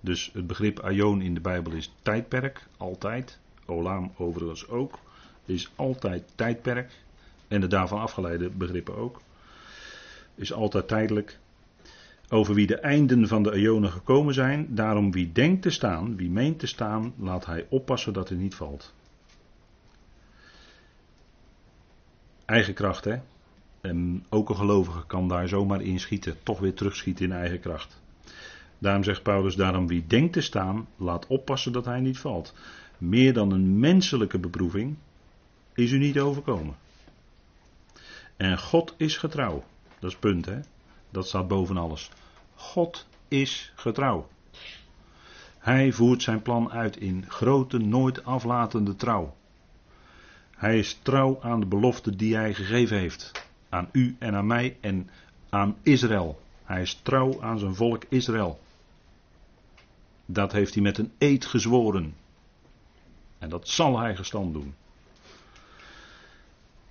Dus 0.00 0.30
het 0.32 0.46
begrip 0.46 0.88
ion 0.90 1.22
in 1.22 1.34
de 1.34 1.40
Bijbel 1.40 1.72
is 1.72 1.92
tijdperk, 2.02 2.66
altijd. 2.76 3.38
Olam 3.66 4.12
overigens 4.16 4.68
ook, 4.68 4.98
is 5.44 5.70
altijd 5.76 6.32
tijdperk. 6.34 6.90
En 7.48 7.60
de 7.60 7.66
daarvan 7.66 8.00
afgeleide 8.00 8.50
begrippen 8.50 8.96
ook. 8.96 9.20
Is 10.34 10.52
altijd 10.52 10.88
tijdelijk. 10.88 11.38
Over 12.28 12.54
wie 12.54 12.66
de 12.66 12.78
einden 12.78 13.28
van 13.28 13.42
de 13.42 13.60
ionen 13.60 13.90
gekomen 13.90 14.34
zijn. 14.34 14.66
Daarom 14.74 15.12
wie 15.12 15.32
denkt 15.32 15.62
te 15.62 15.70
staan, 15.70 16.16
wie 16.16 16.30
meent 16.30 16.58
te 16.58 16.66
staan, 16.66 17.14
laat 17.18 17.46
hij 17.46 17.66
oppassen 17.68 18.12
dat 18.12 18.28
hij 18.28 18.38
niet 18.38 18.54
valt. 18.54 18.92
Eigen 22.50 22.74
kracht, 22.74 23.04
hè? 23.04 23.16
En 23.80 24.26
ook 24.28 24.48
een 24.48 24.56
gelovige 24.56 25.06
kan 25.06 25.28
daar 25.28 25.48
zomaar 25.48 25.82
in 25.82 26.00
schieten, 26.00 26.36
toch 26.42 26.58
weer 26.58 26.74
terugschieten 26.74 27.24
in 27.24 27.32
eigen 27.32 27.60
kracht. 27.60 28.00
Daarom 28.78 29.04
zegt 29.04 29.22
Paulus: 29.22 29.54
Daarom 29.54 29.86
wie 29.86 30.06
denkt 30.06 30.32
te 30.32 30.40
staan, 30.40 30.88
laat 30.96 31.26
oppassen 31.26 31.72
dat 31.72 31.84
hij 31.84 32.00
niet 32.00 32.18
valt. 32.18 32.54
Meer 32.98 33.32
dan 33.32 33.50
een 33.50 33.78
menselijke 33.78 34.38
beproeving 34.38 34.96
is 35.74 35.90
u 35.90 35.98
niet 35.98 36.18
overkomen. 36.18 36.74
En 38.36 38.58
God 38.58 38.94
is 38.96 39.16
getrouw. 39.16 39.64
Dat 39.98 40.10
is 40.10 40.12
het 40.12 40.20
punt, 40.20 40.46
hè? 40.46 40.60
Dat 41.10 41.26
staat 41.28 41.48
boven 41.48 41.76
alles. 41.76 42.10
God 42.54 43.06
is 43.28 43.72
getrouw. 43.74 44.28
Hij 45.58 45.92
voert 45.92 46.22
zijn 46.22 46.42
plan 46.42 46.70
uit 46.70 46.96
in 46.96 47.24
grote, 47.28 47.78
nooit 47.78 48.24
aflatende 48.24 48.96
trouw. 48.96 49.34
Hij 50.60 50.78
is 50.78 50.98
trouw 51.02 51.38
aan 51.42 51.60
de 51.60 51.66
belofte 51.66 52.16
die 52.16 52.36
hij 52.36 52.54
gegeven 52.54 52.98
heeft. 52.98 53.32
Aan 53.68 53.88
u 53.92 54.16
en 54.18 54.34
aan 54.34 54.46
mij 54.46 54.76
en 54.80 55.10
aan 55.48 55.76
Israël. 55.82 56.40
Hij 56.64 56.82
is 56.82 57.00
trouw 57.02 57.42
aan 57.42 57.58
zijn 57.58 57.74
volk 57.74 58.04
Israël. 58.08 58.60
Dat 60.26 60.52
heeft 60.52 60.74
hij 60.74 60.82
met 60.82 60.98
een 60.98 61.12
eed 61.18 61.44
gezworen. 61.44 62.14
En 63.38 63.48
dat 63.48 63.68
zal 63.68 63.98
hij 63.98 64.16
gestand 64.16 64.52
doen. 64.52 64.74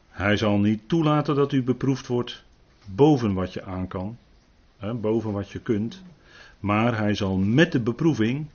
Hij 0.10 0.38
zal 0.38 0.58
niet 0.58 0.90
toelaten 0.90 1.36
dat 1.36 1.52
u 1.52 1.64
beproefd 1.64 2.08
wordt 2.08 2.44
boven 2.86 3.34
wat 3.34 3.54
je 3.54 3.64
aan 3.64 3.88
kan, 3.88 4.18
hè, 4.78 4.94
boven 4.94 5.32
wat 5.32 5.50
je 5.50 5.60
kunt. 5.60 6.02
Maar 6.60 6.98
hij 6.98 7.16
zal 7.16 7.38
met 7.38 7.72
de 7.72 7.80
beproeving 7.80 8.48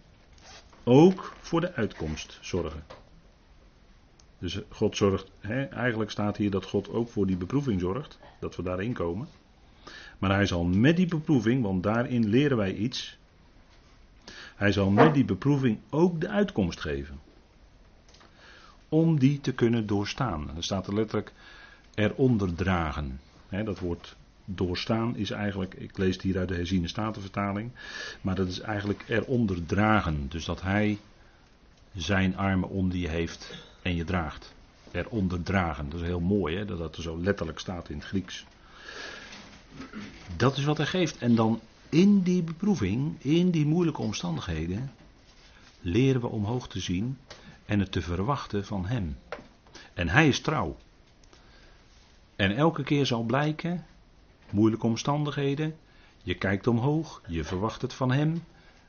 ook 0.85 1.35
voor 1.41 1.61
de 1.61 1.75
uitkomst 1.75 2.39
zorgen. 2.41 3.04
Dus 4.45 4.61
God 4.69 4.97
zorgt, 4.97 5.31
hè, 5.41 5.63
eigenlijk 5.65 6.11
staat 6.11 6.37
hier 6.37 6.51
dat 6.51 6.65
God 6.65 6.89
ook 6.89 7.09
voor 7.09 7.27
die 7.27 7.37
beproeving 7.37 7.81
zorgt, 7.81 8.19
dat 8.41 8.57
we 8.57 8.63
daarin 8.63 8.93
komen. 8.93 9.29
Maar 10.19 10.31
hij 10.31 10.47
zal 10.47 10.65
met 10.65 10.97
die 10.97 11.07
beproeving, 11.07 11.63
want 11.63 11.83
daarin 11.83 12.29
leren 12.29 12.57
wij 12.57 12.75
iets, 12.75 13.19
hij 14.57 14.73
zal 14.73 14.91
met 14.91 15.15
die 15.15 15.25
beproeving 15.25 15.79
ook 15.91 16.21
de 16.21 16.29
uitkomst 16.29 16.81
geven. 16.81 17.21
Om 18.89 19.19
die 19.19 19.41
te 19.41 19.53
kunnen 19.53 19.87
doorstaan. 19.87 20.57
Er 20.57 20.65
staat 20.65 20.87
er 20.87 20.95
letterlijk 20.95 21.33
eronder 21.95 22.55
dragen. 22.55 23.21
dat 23.49 23.79
woord 23.79 24.17
doorstaan 24.45 25.17
is 25.17 25.31
eigenlijk, 25.31 25.75
ik 25.75 25.99
lees 25.99 26.15
het 26.15 26.23
hier 26.23 26.39
uit 26.39 26.49
de 26.49 26.55
herziene 26.55 26.89
statenvertaling, 26.89 27.71
maar 28.21 28.35
dat 28.35 28.49
is 28.49 28.61
eigenlijk 28.61 29.05
eronder 29.09 29.67
dragen. 29.67 30.27
Dus 30.29 30.45
dat 30.45 30.63
hij 30.63 30.99
zijn 31.95 32.37
armen 32.37 32.69
onder 32.69 32.99
je 32.99 33.09
heeft 33.09 33.73
en 33.85 33.95
je 33.95 34.05
draagt. 34.05 34.55
Eronder 34.91 35.43
dragen. 35.43 35.91
Dat 35.91 36.01
is 36.01 36.07
heel 36.07 36.21
mooi 36.21 36.57
hè, 36.57 36.65
dat 36.65 36.79
dat 36.79 36.97
er 36.97 37.03
zo 37.03 37.19
letterlijk 37.21 37.59
staat 37.59 37.89
in 37.89 37.97
het 37.97 38.07
Grieks. 38.07 38.45
Dat 40.37 40.57
is 40.57 40.65
wat 40.65 40.77
hij 40.77 40.87
geeft. 40.87 41.19
En 41.19 41.35
dan 41.35 41.61
in 41.89 42.23
die 42.23 42.43
beproeving, 42.43 43.23
in 43.23 43.51
die 43.51 43.67
moeilijke 43.67 44.03
omstandigheden, 44.03 44.93
leren 45.81 46.21
we 46.21 46.27
omhoog 46.27 46.69
te 46.69 46.81
zien 46.81 47.19
en 47.67 47.79
het 47.81 47.93
te 47.93 48.03
verwachten 48.03 48.65
van 48.65 48.87
hem. 48.87 49.19
En 49.95 50.09
hij 50.09 50.29
is 50.29 50.41
trouw. 50.41 50.77
En 52.37 52.57
elke 52.57 52.83
keer 52.83 53.07
zal 53.07 53.23
blijken, 53.23 53.87
moeilijke 54.51 54.87
omstandigheden, 54.87 55.77
je 56.23 56.35
kijkt 56.35 56.67
omhoog, 56.67 57.23
je 57.27 57.45
verwacht 57.45 57.83
het 57.83 57.95
van 57.95 58.13
hem, 58.13 58.45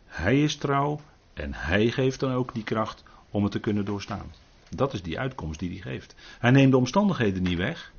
hij 0.05 0.43
is 0.43 0.55
trouw 0.55 0.99
en 1.33 1.53
hij 1.53 1.91
geeft 1.91 2.19
dan 2.19 2.31
ook 2.31 2.53
die 2.53 2.63
kracht 2.63 3.03
om 3.29 3.43
het 3.43 3.51
te 3.51 3.59
kunnen 3.59 3.85
doorstaan. 3.85 4.31
Dat 4.75 4.93
is 4.93 5.01
die 5.01 5.19
uitkomst 5.19 5.59
die 5.59 5.69
hij 5.69 5.91
geeft. 5.91 6.15
Hij 6.39 6.51
neemt 6.51 6.71
de 6.71 6.77
omstandigheden 6.77 7.43
niet 7.43 7.57
weg. 7.57 7.93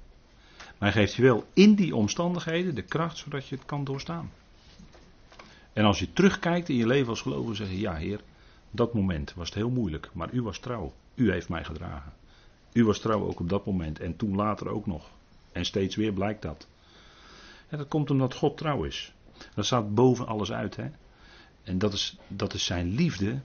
Maar 0.78 0.92
hij 0.92 1.02
geeft 1.02 1.14
je 1.14 1.22
wel 1.22 1.44
in 1.52 1.74
die 1.74 1.96
omstandigheden 1.96 2.74
de 2.74 2.82
kracht 2.82 3.16
zodat 3.16 3.48
je 3.48 3.54
het 3.54 3.64
kan 3.64 3.84
doorstaan. 3.84 4.30
En 5.72 5.84
als 5.84 5.98
je 5.98 6.12
terugkijkt 6.12 6.68
in 6.68 6.76
je 6.76 6.86
leven 6.86 7.08
als 7.08 7.20
gelovige, 7.20 7.54
zeg 7.54 7.68
je: 7.68 7.78
Ja, 7.78 7.94
Heer, 7.94 8.20
dat 8.70 8.94
moment 8.94 9.34
was 9.34 9.48
het 9.48 9.54
heel 9.54 9.70
moeilijk, 9.70 10.10
maar 10.12 10.32
u 10.32 10.42
was 10.42 10.58
trouw. 10.58 10.92
U 11.14 11.30
heeft 11.30 11.48
mij 11.48 11.64
gedragen. 11.64 12.12
U 12.72 12.84
was 12.84 12.98
trouw 12.98 13.26
ook 13.26 13.40
op 13.40 13.48
dat 13.48 13.66
moment 13.66 14.00
en 14.00 14.16
toen 14.16 14.36
later 14.36 14.68
ook 14.68 14.86
nog. 14.86 15.10
En 15.52 15.64
steeds 15.64 15.96
weer 15.96 16.12
blijkt 16.12 16.42
dat. 16.42 16.66
En 17.68 17.78
dat 17.78 17.88
komt 17.88 18.10
omdat 18.10 18.34
God 18.34 18.56
trouw 18.56 18.84
is. 18.84 19.12
Dat 19.54 19.66
staat 19.66 19.94
boven 19.94 20.26
alles 20.26 20.52
uit. 20.52 20.76
Hè? 20.76 20.88
En 21.62 21.78
dat 21.78 21.92
is, 21.92 22.16
dat 22.28 22.54
is 22.54 22.64
zijn 22.64 22.94
liefde. 22.94 23.40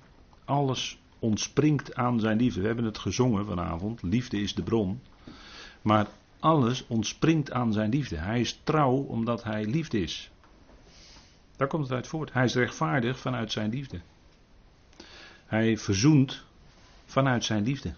Alles 0.45 1.00
ontspringt 1.21 1.95
aan 1.95 2.19
zijn 2.19 2.37
liefde. 2.37 2.61
We 2.61 2.67
hebben 2.67 2.85
het 2.85 2.97
gezongen 2.97 3.45
vanavond. 3.45 4.01
Liefde 4.01 4.41
is 4.41 4.55
de 4.55 4.63
bron. 4.63 5.01
Maar 5.81 6.07
alles 6.39 6.87
ontspringt 6.87 7.51
aan 7.51 7.73
zijn 7.73 7.89
liefde. 7.89 8.17
Hij 8.17 8.39
is 8.39 8.59
trouw 8.63 8.95
omdat 8.95 9.43
hij 9.43 9.65
liefde 9.65 10.01
is. 10.01 10.31
Daar 11.57 11.67
komt 11.67 11.83
het 11.83 11.91
uit 11.91 12.07
voort. 12.07 12.33
Hij 12.33 12.43
is 12.43 12.55
rechtvaardig 12.55 13.19
vanuit 13.19 13.51
zijn 13.51 13.69
liefde. 13.69 13.99
Hij 15.45 15.77
verzoent 15.77 16.43
vanuit 17.05 17.43
zijn 17.43 17.63
liefde. 17.63 17.93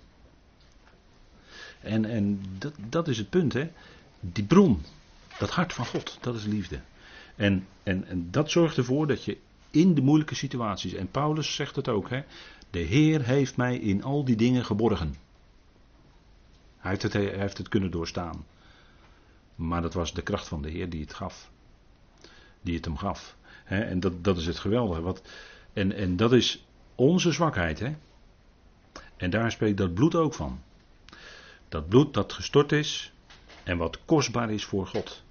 En, 1.81 2.05
en 2.05 2.41
dat, 2.57 2.73
dat 2.89 3.07
is 3.07 3.17
het 3.17 3.29
punt, 3.29 3.53
hè. 3.53 3.71
Die 4.19 4.43
bron, 4.43 4.81
dat 5.39 5.49
hart 5.49 5.73
van 5.73 5.85
God, 5.85 6.17
dat 6.21 6.35
is 6.35 6.45
liefde. 6.45 6.79
En, 7.35 7.67
en, 7.83 8.07
en 8.07 8.27
dat 8.31 8.51
zorgt 8.51 8.77
ervoor 8.77 9.07
dat 9.07 9.23
je 9.23 9.37
in 9.73 9.93
de 9.93 10.01
moeilijke 10.01 10.35
situaties, 10.35 10.93
en 10.93 11.11
Paulus 11.11 11.55
zegt 11.55 11.75
het 11.75 11.87
ook, 11.87 12.09
hè, 12.09 12.23
de 12.69 12.79
Heer 12.79 13.21
heeft 13.21 13.57
mij 13.57 13.77
in 13.77 14.03
al 14.03 14.25
die 14.25 14.35
dingen 14.35 14.65
geborgen. 14.65 15.15
Hij 16.77 16.91
heeft 16.91 17.03
het, 17.03 17.13
heeft 17.13 17.57
het 17.57 17.69
kunnen 17.69 17.91
doorstaan. 17.91 18.45
Maar 19.55 19.81
dat 19.81 19.93
was 19.93 20.13
de 20.13 20.21
kracht 20.21 20.47
van 20.47 20.61
de 20.61 20.69
Heer 20.69 20.89
die 20.89 21.01
het 21.01 21.13
gaf. 21.13 21.49
Die 22.61 22.75
het 22.75 22.85
hem 22.85 22.97
gaf. 22.97 23.35
en 23.65 23.99
dat, 23.99 24.23
dat 24.23 24.37
is 24.37 24.45
het 24.45 24.59
geweldige. 24.59 25.01
Wat, 25.01 25.21
en, 25.73 25.91
en 25.91 26.15
dat 26.15 26.33
is 26.33 26.65
onze 26.95 27.31
zwakheid. 27.31 27.79
Hè? 27.79 27.95
En 29.17 29.29
daar 29.29 29.51
spreekt 29.51 29.77
dat 29.77 29.93
bloed 29.93 30.15
ook 30.15 30.33
van. 30.33 30.61
Dat 31.69 31.89
bloed 31.89 32.13
dat 32.13 32.33
gestort 32.33 32.71
is 32.71 33.13
en 33.63 33.77
wat 33.77 33.99
kostbaar 34.05 34.51
is 34.51 34.65
voor 34.65 34.87
God. 34.87 35.23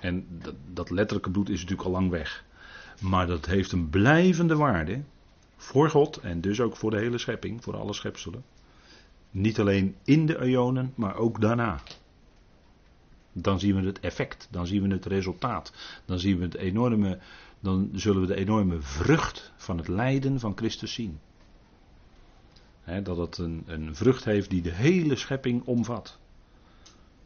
En 0.00 0.26
dat, 0.30 0.54
dat 0.72 0.90
letterlijke 0.90 1.30
bloed 1.30 1.48
is 1.48 1.60
natuurlijk 1.60 1.88
al 1.88 1.94
lang 1.94 2.10
weg. 2.10 2.44
Maar 3.00 3.26
dat 3.26 3.46
heeft 3.46 3.72
een 3.72 3.90
blijvende 3.90 4.56
waarde 4.56 5.02
voor 5.56 5.90
God 5.90 6.16
en 6.16 6.40
dus 6.40 6.60
ook 6.60 6.76
voor 6.76 6.90
de 6.90 6.98
hele 6.98 7.18
schepping, 7.18 7.62
voor 7.62 7.76
alle 7.76 7.92
schepselen. 7.92 8.44
Niet 9.30 9.60
alleen 9.60 9.96
in 10.04 10.26
de 10.26 10.40
eonen, 10.40 10.92
maar 10.94 11.16
ook 11.16 11.40
daarna. 11.40 11.80
Dan 13.32 13.58
zien 13.58 13.80
we 13.80 13.86
het 13.86 14.00
effect, 14.00 14.48
dan 14.50 14.66
zien 14.66 14.82
we 14.82 14.94
het 14.94 15.06
resultaat, 15.06 15.72
dan 16.04 16.18
zien 16.18 16.38
we 16.38 16.44
het 16.44 16.54
enorme, 16.54 17.18
dan 17.60 17.90
zullen 17.92 18.20
we 18.20 18.26
de 18.26 18.34
enorme 18.34 18.80
vrucht 18.80 19.52
van 19.56 19.78
het 19.78 19.88
lijden 19.88 20.40
van 20.40 20.56
Christus 20.56 20.92
zien. 20.92 21.18
dat 23.02 23.16
het 23.16 23.38
een, 23.38 23.62
een 23.66 23.94
vrucht 23.94 24.24
heeft 24.24 24.50
die 24.50 24.62
de 24.62 24.72
hele 24.72 25.16
schepping 25.16 25.64
omvat. 25.64 26.18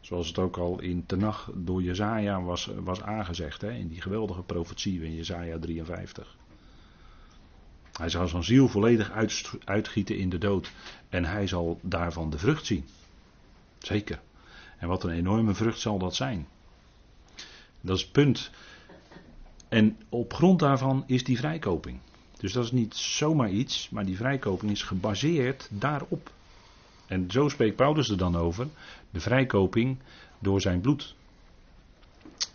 Zoals 0.01 0.27
het 0.27 0.37
ook 0.37 0.57
al 0.57 0.79
in 0.79 1.05
Tenach 1.05 1.49
door 1.53 1.81
Jezaja 1.83 2.41
was, 2.41 2.69
was 2.83 3.01
aangezegd, 3.01 3.63
in 3.63 3.87
die 3.87 4.01
geweldige 4.01 4.41
profetie 4.41 5.03
in 5.03 5.15
Jezaja 5.15 5.59
53. 5.59 6.35
Hij 7.91 8.09
zal 8.09 8.27
zijn 8.27 8.43
ziel 8.43 8.67
volledig 8.67 9.11
uitgieten 9.65 10.17
in 10.17 10.29
de 10.29 10.37
dood. 10.37 10.71
En 11.09 11.25
hij 11.25 11.47
zal 11.47 11.79
daarvan 11.81 12.29
de 12.29 12.37
vrucht 12.37 12.65
zien. 12.65 12.85
Zeker. 13.79 14.21
En 14.77 14.87
wat 14.87 15.03
een 15.03 15.11
enorme 15.11 15.53
vrucht 15.53 15.79
zal 15.79 15.97
dat 15.97 16.15
zijn. 16.15 16.47
Dat 17.81 17.97
is 17.97 18.03
het 18.03 18.11
punt. 18.11 18.51
En 19.69 19.97
op 20.09 20.33
grond 20.33 20.59
daarvan 20.59 21.03
is 21.07 21.23
die 21.23 21.37
vrijkoping. 21.37 21.99
Dus 22.37 22.53
dat 22.53 22.63
is 22.63 22.71
niet 22.71 22.95
zomaar 22.95 23.49
iets, 23.49 23.89
maar 23.89 24.05
die 24.05 24.15
vrijkoping 24.15 24.71
is 24.71 24.83
gebaseerd 24.83 25.67
daarop. 25.71 26.31
En 27.11 27.31
zo 27.31 27.49
spreekt 27.49 27.75
Paulus 27.75 28.09
er 28.09 28.17
dan 28.17 28.35
over. 28.35 28.67
De 29.09 29.19
vrijkoping 29.19 29.97
door 30.39 30.61
zijn 30.61 30.81
bloed. 30.81 31.15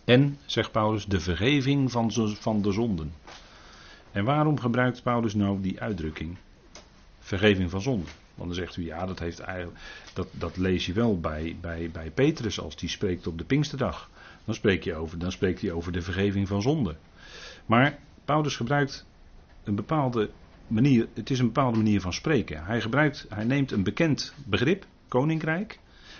En, 0.05 0.37
zegt 0.45 0.71
Paulus, 0.71 1.05
de 1.05 1.19
vergeving 1.19 1.91
van, 1.91 2.61
de 2.61 2.71
zonden. 2.71 3.13
En 4.11 4.25
waarom 4.25 4.59
gebruikt 4.59 5.03
Paulus 5.03 5.33
nou 5.33 5.61
die 5.61 5.81
uitdrukking? 5.81 6.37
Vergeving 7.19 7.69
van 7.69 7.81
zonde. 7.81 8.05
Want 8.35 8.47
dan 8.49 8.57
zegt 8.57 8.77
u, 8.77 8.85
ja, 8.85 9.05
dat, 9.05 9.19
heeft 9.19 9.39
eigenlijk, 9.39 9.77
dat, 10.13 10.27
dat 10.31 10.57
lees 10.57 10.85
je 10.85 10.93
wel 10.93 11.19
bij, 11.19 11.57
bij, 11.61 11.89
bij 11.91 12.11
Petrus 12.11 12.59
als 12.59 12.75
die 12.75 12.89
spreekt 12.89 13.27
op 13.27 13.37
de 13.37 13.43
Pinksterdag. 13.43 14.09
Dan, 14.45 14.95
over, 14.95 15.19
dan 15.19 15.31
spreekt 15.31 15.61
hij 15.61 15.71
over 15.71 15.91
de 15.91 16.01
vergeving 16.01 16.47
van 16.47 16.61
zonde. 16.61 16.95
Maar 17.65 17.99
Paulus 18.25 18.55
gebruikt 18.55 19.05
een 19.63 19.75
bepaalde 19.75 20.29
manier, 20.67 21.07
het 21.13 21.29
is 21.29 21.39
een 21.39 21.45
bepaalde 21.45 21.77
manier 21.77 22.01
van 22.01 22.13
spreken. 22.13 22.65
Hij, 22.65 22.81
gebruikt, 22.81 23.25
hij 23.29 23.43
neemt 23.43 23.71
een 23.71 23.83
bekend 23.83 24.33
begrip, 24.45 24.85
koninkrijk. 25.07 25.79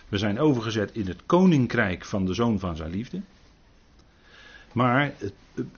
We 0.10 0.18
zijn 0.18 0.39
overgezet 0.39 0.92
in 0.94 1.08
het 1.08 1.25
koninkrijk 1.25 2.06
van 2.06 2.26
de 2.26 2.34
zoon 2.34 2.60
van 2.60 2.76
zijn 2.76 2.91
liefde. 2.91 3.21
Maar 4.74 5.13
het, 5.17 5.34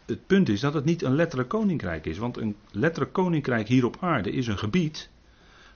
het, 0.06 0.28
punt 0.28 0.50
is 0.50 0.60
dat 0.60 0.74
het 0.74 0.86
niet 0.86 1.02
een 1.02 1.16
letterlijk 1.16 1.50
koninkrijk 1.50 2.06
is. 2.06 2.18
Want 2.18 2.38
een 2.38 2.56
letterlijk 2.72 3.14
koninkrijk 3.14 3.68
hier 3.68 3.86
op 3.86 3.98
aarde 4.00 4.32
is 4.32 4.48
een 4.48 4.58
gebied 4.58 5.10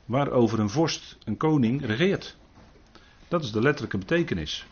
waarover 0.06 0.60
een 0.60 0.70
vorst, 0.70 1.18
een 1.26 1.38
koning, 1.38 1.86
regeert. 1.86 2.38
Dat 3.28 3.44
is 3.44 3.52
de 3.52 3.62
letterlijke 3.62 3.98
betekenis. 3.98 4.66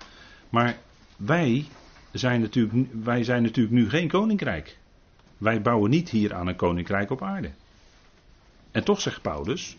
Maar 0.49 0.77
wij 1.17 1.65
zijn 2.11 2.41
natuurlijk, 2.41 2.87
wij 3.03 3.23
zijn 3.23 3.43
natuurlijk 3.43 3.75
nu 3.75 3.89
geen 3.89 4.07
koninkrijk. 4.07 4.77
Wij 5.37 5.61
bouwen 5.61 5.89
niet 5.89 6.09
hier 6.09 6.33
aan 6.33 6.47
een 6.47 6.55
koninkrijk 6.55 7.11
op 7.11 7.21
aarde. 7.21 7.51
En 8.71 8.83
toch 8.83 9.01
zegt 9.01 9.21
Paulus, 9.21 9.77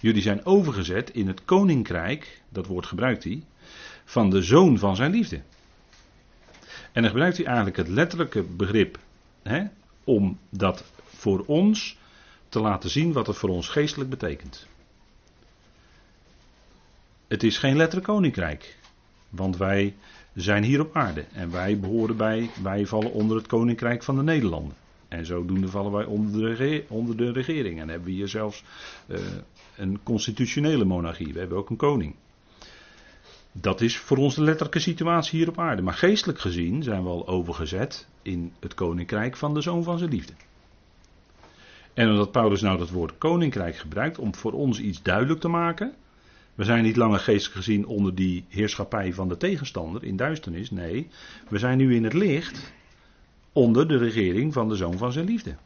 jullie 0.00 0.22
zijn 0.22 0.44
overgezet 0.44 1.10
in 1.10 1.26
het 1.26 1.44
koninkrijk, 1.44 2.42
dat 2.48 2.66
woord 2.66 2.86
gebruikt 2.86 3.24
hij, 3.24 3.42
van 4.04 4.30
de 4.30 4.42
zoon 4.42 4.78
van 4.78 4.96
zijn 4.96 5.10
liefde. 5.10 5.42
En 6.92 7.02
dan 7.02 7.10
gebruikt 7.10 7.36
hij 7.36 7.46
eigenlijk 7.46 7.76
het 7.76 7.88
letterlijke 7.88 8.42
begrip 8.42 8.98
hè, 9.42 9.64
om 10.04 10.38
dat 10.48 10.84
voor 11.04 11.44
ons 11.46 11.98
te 12.48 12.60
laten 12.60 12.90
zien 12.90 13.12
wat 13.12 13.26
het 13.26 13.36
voor 13.36 13.48
ons 13.48 13.68
geestelijk 13.68 14.10
betekent. 14.10 14.66
Het 17.28 17.42
is 17.42 17.58
geen 17.58 17.76
letterlijk 17.76 18.06
koninkrijk, 18.06 18.78
want 19.28 19.56
wij 19.56 19.94
zijn 20.34 20.62
hier 20.62 20.80
op 20.80 20.96
aarde 20.96 21.24
en 21.32 21.50
wij 21.50 21.78
behoren 21.78 22.16
bij, 22.16 22.50
wij 22.62 22.86
vallen 22.86 23.12
onder 23.12 23.36
het 23.36 23.46
koninkrijk 23.46 24.02
van 24.02 24.16
de 24.16 24.22
Nederlanden. 24.22 24.76
En 25.10 25.26
zodoende 25.26 25.68
vallen 25.68 25.92
wij 25.92 26.04
onder 26.04 26.56
de, 26.56 26.84
onder 26.88 27.16
de 27.16 27.32
regering. 27.32 27.80
En 27.80 27.88
hebben 27.88 28.08
we 28.08 28.14
hier 28.14 28.28
zelfs 28.28 28.64
uh, 29.06 29.18
een 29.76 30.00
constitutionele 30.02 30.84
monarchie. 30.84 31.32
We 31.32 31.38
hebben 31.38 31.58
ook 31.58 31.70
een 31.70 31.76
koning. 31.76 32.14
Dat 33.52 33.80
is 33.80 33.98
voor 33.98 34.16
ons 34.16 34.34
de 34.34 34.42
letterlijke 34.42 34.78
situatie 34.78 35.38
hier 35.38 35.48
op 35.48 35.58
aarde. 35.58 35.82
Maar 35.82 35.94
geestelijk 35.94 36.38
gezien 36.38 36.82
zijn 36.82 37.02
we 37.02 37.08
al 37.08 37.28
overgezet 37.28 38.08
in 38.22 38.52
het 38.60 38.74
koninkrijk 38.74 39.36
van 39.36 39.54
de 39.54 39.60
zoon 39.60 39.82
van 39.82 39.98
zijn 39.98 40.10
liefde. 40.10 40.32
En 41.94 42.10
omdat 42.10 42.32
Paulus 42.32 42.60
nou 42.60 42.78
dat 42.78 42.90
woord 42.90 43.18
koninkrijk 43.18 43.76
gebruikt 43.76 44.18
om 44.18 44.34
voor 44.34 44.52
ons 44.52 44.80
iets 44.80 45.02
duidelijk 45.02 45.40
te 45.40 45.48
maken. 45.48 45.94
We 46.54 46.64
zijn 46.64 46.84
niet 46.84 46.96
langer 46.96 47.18
geestelijk 47.18 47.56
gezien 47.56 47.86
onder 47.86 48.14
die 48.14 48.44
heerschappij 48.48 49.12
van 49.12 49.28
de 49.28 49.36
tegenstander 49.36 50.04
in 50.04 50.16
duisternis. 50.16 50.70
Nee, 50.70 51.08
we 51.48 51.58
zijn 51.58 51.78
nu 51.78 51.94
in 51.94 52.04
het 52.04 52.12
licht 52.12 52.72
onder 53.52 53.88
de 53.88 53.96
regering 53.96 54.52
van 54.52 54.68
de 54.68 54.76
zoon 54.76 54.98
van 54.98 55.12
zijn 55.12 55.24
liefde. 55.24 55.56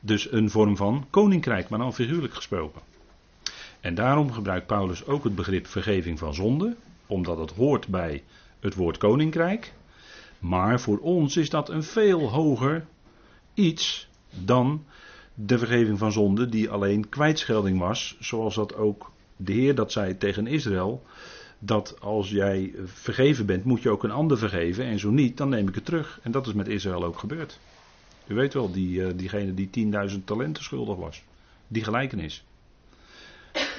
Dus 0.00 0.32
een 0.32 0.50
vorm 0.50 0.76
van 0.76 1.06
koninkrijk, 1.10 1.68
maar 1.68 1.78
dan 1.78 1.94
figuurlijk 1.94 2.34
gesproken. 2.34 2.80
En 3.80 3.94
daarom 3.94 4.32
gebruikt 4.32 4.66
Paulus 4.66 5.06
ook 5.06 5.24
het 5.24 5.34
begrip 5.34 5.66
vergeving 5.66 6.18
van 6.18 6.34
zonde, 6.34 6.76
omdat 7.06 7.38
het 7.38 7.50
hoort 7.50 7.88
bij 7.88 8.22
het 8.60 8.74
woord 8.74 8.98
koninkrijk. 8.98 9.72
Maar 10.38 10.80
voor 10.80 10.98
ons 10.98 11.36
is 11.36 11.50
dat 11.50 11.68
een 11.68 11.82
veel 11.82 12.28
hoger 12.28 12.86
iets 13.54 14.08
dan 14.44 14.84
de 15.34 15.58
vergeving 15.58 15.98
van 15.98 16.12
zonde, 16.12 16.48
die 16.48 16.70
alleen 16.70 17.08
kwijtschelding 17.08 17.78
was, 17.78 18.16
zoals 18.20 18.54
dat 18.54 18.74
ook 18.74 19.10
de 19.36 19.52
Heer 19.52 19.74
dat 19.74 19.92
zei 19.92 20.18
tegen 20.18 20.46
Israël. 20.46 21.02
Dat 21.58 22.00
als 22.00 22.30
jij 22.30 22.74
vergeven 22.84 23.46
bent, 23.46 23.64
moet 23.64 23.82
je 23.82 23.90
ook 23.90 24.04
een 24.04 24.10
ander 24.10 24.38
vergeven. 24.38 24.84
En 24.84 24.98
zo 24.98 25.10
niet, 25.10 25.36
dan 25.36 25.48
neem 25.48 25.68
ik 25.68 25.74
het 25.74 25.84
terug. 25.84 26.20
En 26.22 26.30
dat 26.30 26.46
is 26.46 26.52
met 26.52 26.68
Israël 26.68 27.04
ook 27.04 27.18
gebeurd. 27.18 27.58
U 28.26 28.34
weet 28.34 28.54
wel, 28.54 28.72
die, 28.72 29.04
eh, 29.04 29.12
diegene 29.16 29.54
die 29.54 29.70
10.000 29.70 30.26
talenten 30.26 30.64
schuldig 30.64 30.96
was. 30.96 31.22
Die 31.68 31.84
gelijkenis. 31.84 32.44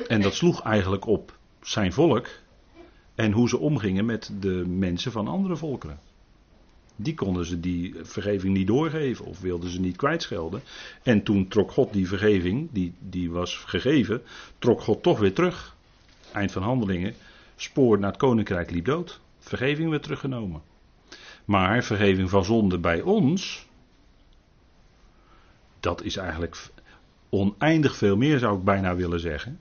En 0.08 0.22
dat 0.22 0.34
sloeg 0.34 0.62
eigenlijk 0.62 1.06
op 1.06 1.38
zijn 1.62 1.94
volk 1.94 2.28
en 3.16 3.32
hoe 3.32 3.50
ze 3.50 3.58
omgingen 3.58 4.06
met 4.06 4.32
de 4.40 4.66
mensen 4.68 5.12
van 5.12 5.28
andere 5.28 5.56
volkeren. 5.56 6.00
Die 6.96 7.14
konden 7.14 7.46
ze 7.46 7.60
die 7.60 7.96
vergeving 8.02 8.54
niet 8.54 8.68
doorgeven 8.68 9.26
of 9.26 9.40
wilden 9.40 9.70
ze 9.70 9.80
niet 9.80 9.96
kwijtschelden. 9.96 10.62
En 11.04 11.24
toen 11.24 11.48
trok 11.48 11.72
God 11.72 11.94
die 11.94 12.08
vergeving, 12.08 12.70
die, 12.72 12.94
die 13.00 13.32
was 13.32 13.56
gegeven, 13.56 14.22
trok 14.60 14.82
God 14.82 15.04
toch 15.04 15.20
weer 15.20 15.34
terug. 15.34 15.76
Eind 16.32 16.52
van 16.52 16.64
handelingen, 16.64 17.14
spoor 17.62 18.00
naar 18.00 18.10
het 18.10 18.20
koninkrijk 18.20 18.72
liep 18.72 18.86
dood. 18.86 19.22
Vergeving 19.40 19.90
werd 19.90 20.04
teruggenomen. 20.04 20.62
Maar 21.46 21.84
vergeving 21.84 22.30
van 22.30 22.46
zonde 22.46 22.80
bij 22.80 23.02
ons, 23.02 23.68
dat 25.80 26.04
is 26.04 26.18
eigenlijk 26.18 26.70
oneindig 27.30 27.96
veel 27.96 28.18
meer 28.18 28.40
zou 28.40 28.58
ik 28.58 28.64
bijna 28.64 28.96
willen 28.96 29.20
zeggen. 29.20 29.60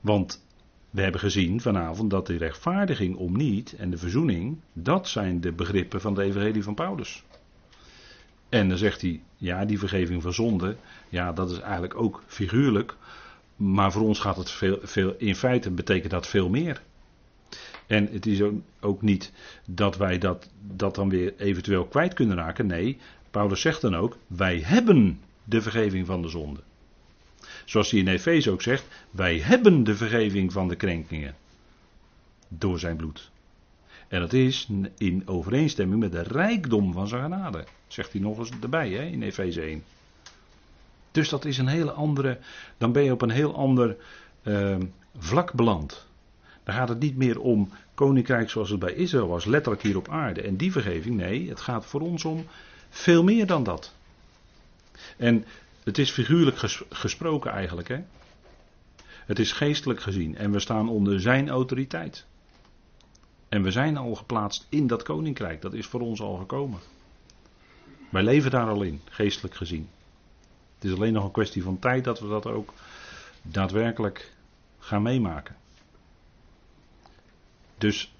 Want 0.00 0.44
we 0.90 1.02
hebben 1.02 1.20
gezien 1.20 1.60
vanavond 1.60 2.10
dat 2.10 2.26
de 2.26 2.36
rechtvaardiging 2.36 3.16
om 3.16 3.36
niet 3.36 3.74
en 3.76 3.90
de 3.90 3.98
verzoening, 3.98 4.60
dat 4.72 5.08
zijn 5.08 5.40
de 5.40 5.52
begrippen 5.52 6.00
van 6.00 6.14
de 6.14 6.22
evangelie 6.22 6.62
van 6.62 6.74
Paulus. 6.74 7.24
En 8.48 8.68
dan 8.68 8.78
zegt 8.78 9.00
hij, 9.00 9.22
ja, 9.36 9.64
die 9.64 9.78
vergeving 9.78 10.22
van 10.22 10.32
zonde, 10.32 10.76
ja, 11.08 11.32
dat 11.32 11.50
is 11.50 11.58
eigenlijk 11.58 11.94
ook 11.94 12.22
figuurlijk. 12.26 12.96
Maar 13.62 13.92
voor 13.92 14.02
ons 14.02 14.18
gaat 14.18 14.36
het 14.36 14.50
veel, 14.50 14.78
veel, 14.82 15.14
in 15.18 15.36
feite 15.36 15.70
betekent 15.70 16.10
dat 16.10 16.26
veel 16.26 16.48
meer. 16.48 16.82
En 17.86 18.08
het 18.12 18.26
is 18.26 18.42
ook, 18.80 19.02
niet 19.02 19.32
dat 19.66 19.96
wij 19.96 20.18
dat, 20.18 20.48
dat 20.60 20.94
dan 20.94 21.08
weer 21.08 21.34
eventueel 21.36 21.84
kwijt 21.84 22.14
kunnen 22.14 22.36
raken. 22.36 22.66
Nee, 22.66 22.98
Paulus 23.30 23.60
zegt 23.60 23.80
dan 23.80 23.96
ook, 23.96 24.16
wij 24.26 24.60
hebben 24.64 25.20
de 25.44 25.62
vergeving 25.62 26.06
van 26.06 26.22
de 26.22 26.28
zonde. 26.28 26.60
Zoals 27.64 27.90
hij 27.90 28.00
in 28.00 28.08
Efeze 28.08 28.50
ook 28.50 28.62
zegt, 28.62 28.84
wij 29.10 29.38
hebben 29.38 29.84
de 29.84 29.96
vergeving 29.96 30.52
van 30.52 30.68
de 30.68 30.76
krenkingen. 30.76 31.34
Door 32.48 32.78
zijn 32.78 32.96
bloed. 32.96 33.30
En 34.08 34.20
dat 34.20 34.32
is 34.32 34.68
in 34.98 35.22
overeenstemming 35.26 36.00
met 36.00 36.12
de 36.12 36.22
rijkdom 36.22 36.92
van 36.92 37.08
zijn 37.08 37.22
genade. 37.22 37.64
Zegt 37.86 38.12
hij 38.12 38.20
nog 38.20 38.38
eens 38.38 38.50
erbij 38.62 38.90
hè, 38.90 39.02
in 39.04 39.22
Efeze 39.22 39.60
1. 39.60 39.82
Dus 41.12 41.28
dat 41.28 41.44
is 41.44 41.58
een 41.58 41.66
hele 41.66 41.92
andere. 41.92 42.38
Dan 42.78 42.92
ben 42.92 43.02
je 43.02 43.12
op 43.12 43.22
een 43.22 43.30
heel 43.30 43.54
ander 43.54 43.96
uh, 44.42 44.76
vlak 45.18 45.52
beland. 45.52 46.06
Dan 46.64 46.74
gaat 46.74 46.88
het 46.88 47.00
niet 47.00 47.16
meer 47.16 47.40
om 47.40 47.70
koninkrijk 47.94 48.50
zoals 48.50 48.70
het 48.70 48.78
bij 48.78 48.94
Israël 48.94 49.28
was, 49.28 49.44
letterlijk 49.44 49.82
hier 49.82 49.96
op 49.96 50.08
aarde. 50.08 50.42
En 50.42 50.56
die 50.56 50.72
vergeving, 50.72 51.16
nee, 51.16 51.48
het 51.48 51.60
gaat 51.60 51.86
voor 51.86 52.00
ons 52.00 52.24
om 52.24 52.46
veel 52.88 53.22
meer 53.22 53.46
dan 53.46 53.62
dat. 53.62 53.94
En 55.16 55.44
het 55.84 55.98
is 55.98 56.10
figuurlijk 56.10 56.58
gesproken 56.90 57.50
eigenlijk, 57.50 57.88
hè. 57.88 58.00
Het 59.26 59.38
is 59.38 59.52
geestelijk 59.52 60.00
gezien 60.00 60.36
en 60.36 60.50
we 60.50 60.60
staan 60.60 60.88
onder 60.88 61.20
zijn 61.20 61.48
autoriteit. 61.48 62.26
En 63.48 63.62
we 63.62 63.70
zijn 63.70 63.96
al 63.96 64.14
geplaatst 64.14 64.66
in 64.68 64.86
dat 64.86 65.02
koninkrijk, 65.02 65.62
dat 65.62 65.72
is 65.72 65.86
voor 65.86 66.00
ons 66.00 66.20
al 66.20 66.36
gekomen. 66.36 66.80
Wij 68.10 68.22
leven 68.22 68.50
daar 68.50 68.68
al 68.68 68.82
in, 68.82 69.00
geestelijk 69.04 69.54
gezien. 69.54 69.88
Het 70.82 70.90
is 70.90 70.96
alleen 70.96 71.12
nog 71.12 71.24
een 71.24 71.30
kwestie 71.30 71.62
van 71.62 71.78
tijd 71.78 72.04
dat 72.04 72.20
we 72.20 72.28
dat 72.28 72.46
ook 72.46 72.72
daadwerkelijk 73.42 74.32
gaan 74.78 75.02
meemaken. 75.02 75.56
Dus 77.78 78.14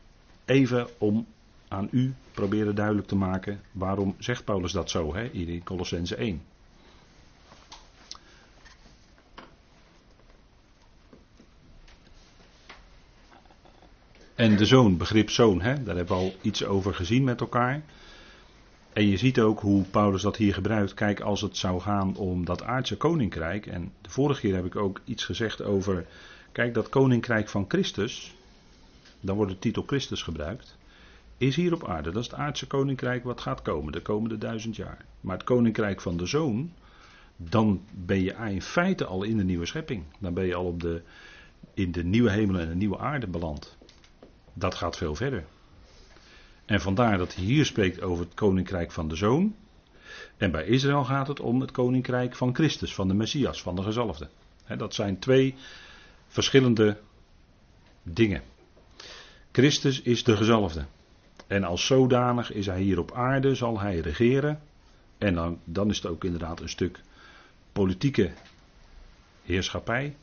even 0.45 0.89
om 0.99 1.27
aan 1.69 1.89
u 1.91 2.15
proberen 2.33 2.75
duidelijk 2.75 3.07
te 3.07 3.17
maken 3.17 3.61
waarom 3.73 4.15
zegt 4.19 4.45
Paulus 4.45 4.73
dat 4.73 4.91
zo 4.91 5.15
hè, 5.15 5.25
in 5.25 5.63
Colossense 5.65 6.17
1. 6.17 6.43
En 14.35 14.57
de 14.57 14.67
zoon, 14.67 14.97
begrip 14.97 15.31
zoon, 15.31 15.61
hè, 15.61 15.83
daar 15.83 15.97
hebben 15.97 16.17
we 16.17 16.23
al 16.23 16.35
iets 16.41 16.65
over 16.65 16.95
gezien 16.95 17.25
met 17.25 17.41
elkaar. 17.41 17.83
En 18.93 19.07
je 19.09 19.17
ziet 19.17 19.41
ook 19.41 19.61
hoe 19.61 19.85
Paulus 19.85 20.23
dat 20.23 20.37
hier 20.37 20.55
gebruikt. 20.55 20.95
Kijk, 20.95 21.21
als 21.21 21.41
het 21.41 21.57
zou 21.57 21.81
gaan 21.81 22.17
om 22.17 22.45
dat 22.45 22.63
aardse 22.63 22.97
koninkrijk. 22.97 23.67
En 23.67 23.93
de 24.01 24.11
vorige 24.11 24.41
keer 24.41 24.55
heb 24.55 24.65
ik 24.65 24.77
ook 24.77 25.01
iets 25.05 25.25
gezegd 25.25 25.63
over. 25.63 26.07
Kijk, 26.53 26.75
dat 26.75 26.89
koninkrijk 26.89 27.49
van 27.49 27.65
Christus. 27.69 28.35
Dan 29.21 29.37
wordt 29.37 29.53
de 29.53 29.59
titel 29.59 29.83
Christus 29.87 30.23
gebruikt. 30.23 30.77
Is 31.37 31.57
hier 31.57 31.73
op 31.73 31.89
aarde. 31.89 32.11
Dat 32.11 32.23
is 32.23 32.31
het 32.31 32.39
aardse 32.39 32.67
koninkrijk 32.67 33.25
wat 33.25 33.41
gaat 33.41 33.63
komen 33.63 33.93
de 33.93 34.03
komende 34.03 34.39
duizend 34.39 34.77
jaar. 34.77 35.05
Maar 35.21 35.37
het 35.37 35.45
koninkrijk 35.45 36.01
van 36.01 36.17
de 36.17 36.27
zoon. 36.27 36.73
Dan 37.37 37.83
ben 37.91 38.23
je 38.23 38.37
in 38.49 38.63
feite 38.63 39.05
al 39.05 39.23
in 39.23 39.37
de 39.37 39.45
nieuwe 39.45 39.67
schepping. 39.67 40.05
Dan 40.19 40.35
ben 40.35 40.47
je 40.47 40.55
al 40.55 40.67
op 40.67 40.81
de, 40.81 41.03
in 41.75 41.93
de 41.93 42.05
nieuwe 42.05 42.31
hemel 42.31 42.59
en 42.59 42.69
de 42.69 42.75
nieuwe 42.75 42.99
aarde 42.99 43.27
beland. 43.27 43.77
Dat 44.53 44.75
gaat 44.75 44.97
veel 44.97 45.15
verder. 45.15 45.45
En 46.73 46.81
vandaar 46.81 47.19
dat 47.19 47.35
hij 47.35 47.45
hier 47.45 47.65
spreekt 47.65 48.03
over 48.03 48.25
het 48.25 48.35
koninkrijk 48.35 48.93
van 48.93 49.09
de 49.09 49.17
zoon. 49.17 49.55
En 50.37 50.51
bij 50.51 50.67
Israël 50.67 51.05
gaat 51.05 51.29
het 51.29 51.41
om 51.41 51.61
het 51.61 51.71
koninkrijk 51.71 52.37
van 52.37 52.55
Christus, 52.55 52.95
van 52.95 53.09
de 53.09 53.15
Messias, 53.15 53.63
van 53.63 53.77
de 53.77 53.83
gezalfde. 53.83 54.29
dat 54.77 54.95
zijn 54.95 55.19
twee 55.19 55.55
verschillende 56.27 56.99
dingen. 58.03 58.43
Christus 59.53 60.03
is 60.03 60.25
de 60.25 60.37
gezalfde. 60.37 60.85
En 61.47 61.65
als 61.65 61.87
zodanig 61.87 62.53
is 62.53 62.67
hij 62.67 62.81
hier 62.81 62.99
op 62.99 63.13
aarde, 63.13 63.55
zal 63.55 63.81
hij 63.81 63.99
regeren. 63.99 64.61
En 65.19 65.35
dan, 65.35 65.59
dan 65.65 65.91
is 65.91 65.97
het 65.97 66.07
ook 66.07 66.25
inderdaad 66.25 66.61
een 66.61 66.69
stuk 66.69 67.01
politieke 67.73 68.31
heerschappij. 69.43 70.17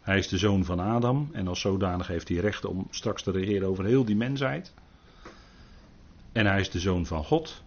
Hij 0.00 0.18
is 0.18 0.28
de 0.28 0.38
zoon 0.38 0.64
van 0.64 0.80
Adam 0.80 1.28
en 1.32 1.48
als 1.48 1.60
zodanig 1.60 2.06
heeft 2.06 2.28
hij 2.28 2.38
recht 2.38 2.64
om 2.64 2.86
straks 2.90 3.22
te 3.22 3.30
regeren 3.30 3.68
over 3.68 3.84
heel 3.84 4.04
die 4.04 4.16
mensheid. 4.16 4.72
En 6.32 6.46
hij 6.46 6.60
is 6.60 6.70
de 6.70 6.80
zoon 6.80 7.06
van 7.06 7.24
God. 7.24 7.62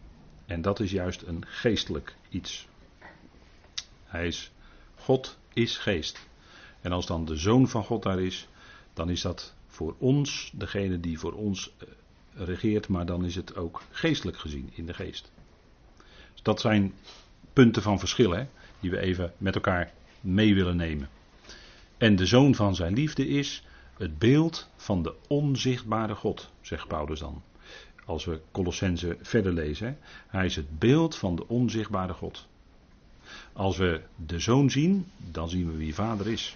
En 0.46 0.62
dat 0.62 0.80
is 0.80 0.92
juist 0.92 1.22
een 1.22 1.44
geestelijk 1.48 2.16
iets. 2.30 2.68
Hij 4.04 4.28
is, 4.28 4.52
God 4.96 5.38
is 5.54 5.78
geest. 5.78 6.28
En 6.82 6.92
als 6.92 7.06
dan 7.06 7.26
de 7.26 7.36
zoon 7.36 7.68
van 7.68 7.84
God 7.84 8.04
daar 8.04 8.20
is, 8.20 8.48
dan 8.94 9.10
is 9.10 9.22
dat 9.22 9.56
voor 9.68 9.96
ons 9.98 10.52
degene 10.56 11.00
die 11.00 11.20
voor 11.20 11.34
ons 11.34 11.74
eh, 11.78 11.88
regeert, 12.46 12.88
maar 12.88 13.06
dan 13.06 13.26
is 13.26 13.36
het 13.36 13.56
ook 13.56 13.82
geestelijk 13.92 14.38
gezien 14.38 14.70
in 14.74 14.86
de 14.86 14.94
geest. 14.94 15.32
Dus 16.34 16.42
dat 16.42 16.62
zijn 16.62 16.94
punten 17.54 17.82
van 17.82 18.00
verschil 18.00 18.32
hè, 18.32 18.46
die 18.80 18.92
we 18.92 19.00
even 19.00 19.34
met 19.38 19.56
elkaar 19.56 19.94
mee 20.22 20.56
willen 20.56 20.78
nemen. 20.78 21.10
En 21.98 22.16
de 22.16 22.26
zoon 22.26 22.56
van 22.56 22.76
zijn 22.76 22.94
liefde 22.94 23.28
is 23.28 23.64
het 23.98 24.20
beeld 24.20 24.70
van 24.76 25.04
de 25.04 25.14
onzichtbare 25.28 26.16
God, 26.16 26.52
zegt 26.62 26.88
Paulus 26.88 27.20
dan. 27.20 27.44
Als 28.06 28.26
we 28.26 28.42
Colossense 28.52 29.18
verder 29.22 29.54
lezen. 29.54 29.98
Hij 30.28 30.46
is 30.46 30.56
het 30.56 30.80
beeld 30.80 31.16
van 31.16 31.36
de 31.36 31.48
onzichtbare 31.48 32.14
God. 32.14 32.48
Als 33.54 33.78
we 33.78 34.02
de 34.26 34.40
zoon 34.40 34.70
zien, 34.70 35.06
dan 35.32 35.50
zien 35.50 35.72
we 35.72 35.78
wie 35.78 35.96
vader 35.96 36.28
is. 36.28 36.56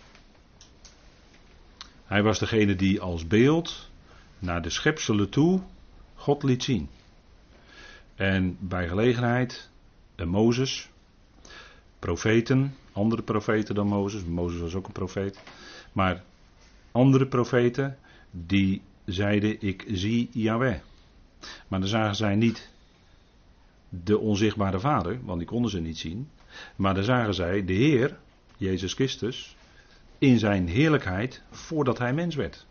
Hij 2.06 2.24
was 2.24 2.40
degene 2.40 2.76
die 2.76 3.02
als 3.02 3.28
beeld 3.28 3.90
naar 4.40 4.62
de 4.62 4.70
schepselen 4.70 5.30
toe 5.30 5.62
God 6.16 6.44
liet 6.44 6.64
zien. 6.64 6.90
En 8.16 8.58
bij 8.60 8.88
gelegenheid 8.88 9.70
Mozes, 10.26 10.90
profeten, 12.00 12.76
andere 12.92 13.22
profeten 13.22 13.76
dan 13.76 13.88
Mozes. 13.88 14.24
Mozes 14.24 14.60
was 14.62 14.76
ook 14.76 14.88
een 14.88 14.92
profeet. 14.92 15.40
Maar 15.92 16.24
andere 16.92 17.28
profeten 17.28 17.98
die 18.32 18.82
zeiden: 19.06 19.62
Ik 19.62 19.86
zie 19.88 20.30
Yahweh. 20.32 20.80
Maar 21.68 21.80
dan 21.80 21.90
zagen 21.90 22.16
zij 22.16 22.36
niet 22.36 22.70
de 23.90 24.18
onzichtbare 24.18 24.80
Vader, 24.80 25.20
want 25.24 25.40
die 25.40 25.48
konden 25.48 25.72
ze 25.72 25.80
niet 25.80 25.98
zien. 25.98 26.30
Maar 26.76 26.94
dan 26.94 27.04
zagen 27.04 27.34
zij 27.34 27.66
de 27.66 27.74
Heer, 27.74 28.18
Jezus 28.58 28.94
Christus, 28.94 29.56
in 30.18 30.40
zijn 30.40 30.68
heerlijkheid 30.68 31.42
voordat 31.52 31.98
hij 31.98 32.14
mens 32.14 32.36
werd. 32.36 32.66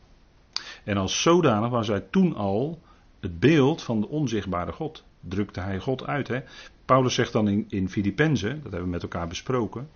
En 0.84 0.96
als 0.96 1.22
zodanig 1.22 1.70
was 1.70 1.88
hij 1.88 2.04
toen 2.10 2.34
al 2.34 2.78
het 3.20 3.40
beeld 3.40 3.82
van 3.82 4.00
de 4.00 4.08
onzichtbare 4.08 4.72
God. 4.72 5.04
Drukte 5.20 5.60
hij 5.60 5.78
God 5.78 6.06
uit. 6.06 6.28
Hè? 6.28 6.40
Paulus 6.84 7.14
zegt 7.14 7.32
dan 7.32 7.48
in, 7.48 7.64
in 7.68 7.88
Filippenzen, 7.88 8.54
dat 8.54 8.62
hebben 8.62 8.82
we 8.82 8.88
met 8.88 9.02
elkaar 9.02 9.28
besproken. 9.28 9.88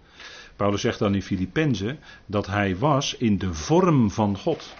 Paulus 0.56 0.80
zegt 0.80 0.98
dan 0.98 1.14
in 1.14 1.22
Filippenzen 1.22 1.98
dat 2.26 2.46
hij 2.46 2.76
was 2.76 3.16
in 3.16 3.38
de 3.38 3.54
vorm 3.54 4.10
van 4.10 4.38
God. 4.38 4.74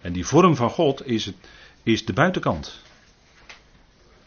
En 0.00 0.12
die 0.12 0.26
vorm 0.26 0.56
van 0.56 0.70
God 0.70 1.06
is, 1.06 1.24
het, 1.26 1.36
is 1.82 2.04
de 2.04 2.12
buitenkant. 2.12 2.82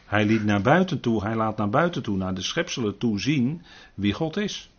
Hij 0.06 0.26
liet 0.26 0.44
naar 0.44 0.62
buiten 0.62 1.00
toe, 1.00 1.24
hij 1.24 1.36
laat 1.36 1.58
naar 1.58 1.70
buiten 1.70 2.04
toe, 2.04 2.18
naar 2.18 2.34
de 2.34 2.42
schepselen 2.42 2.98
toe 2.98 3.20
zien 3.20 3.62
wie 3.94 4.14
God 4.14 4.38
is. 4.38 4.70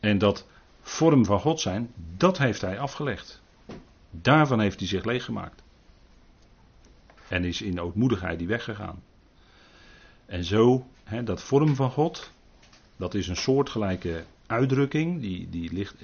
En 0.00 0.18
dat 0.18 0.46
vorm 0.82 1.24
van 1.24 1.40
God 1.40 1.60
zijn, 1.60 1.92
dat 2.16 2.38
heeft 2.38 2.60
hij 2.60 2.78
afgelegd. 2.78 3.42
Daarvan 4.10 4.60
heeft 4.60 4.78
hij 4.78 4.88
zich 4.88 5.04
leeggemaakt. 5.04 5.62
En 7.28 7.44
is 7.44 7.62
in 7.62 7.80
ootmoedigheid 7.80 8.38
die 8.38 8.48
weggegaan. 8.48 9.02
En 10.26 10.44
zo, 10.44 10.86
hè, 11.04 11.22
dat 11.22 11.42
vorm 11.42 11.74
van 11.74 11.90
God, 11.90 12.32
dat 12.96 13.14
is 13.14 13.28
een 13.28 13.36
soortgelijke 13.36 14.24
uitdrukking, 14.46 15.20
die, 15.20 15.48
die 15.50 15.72
ligt 15.72 15.94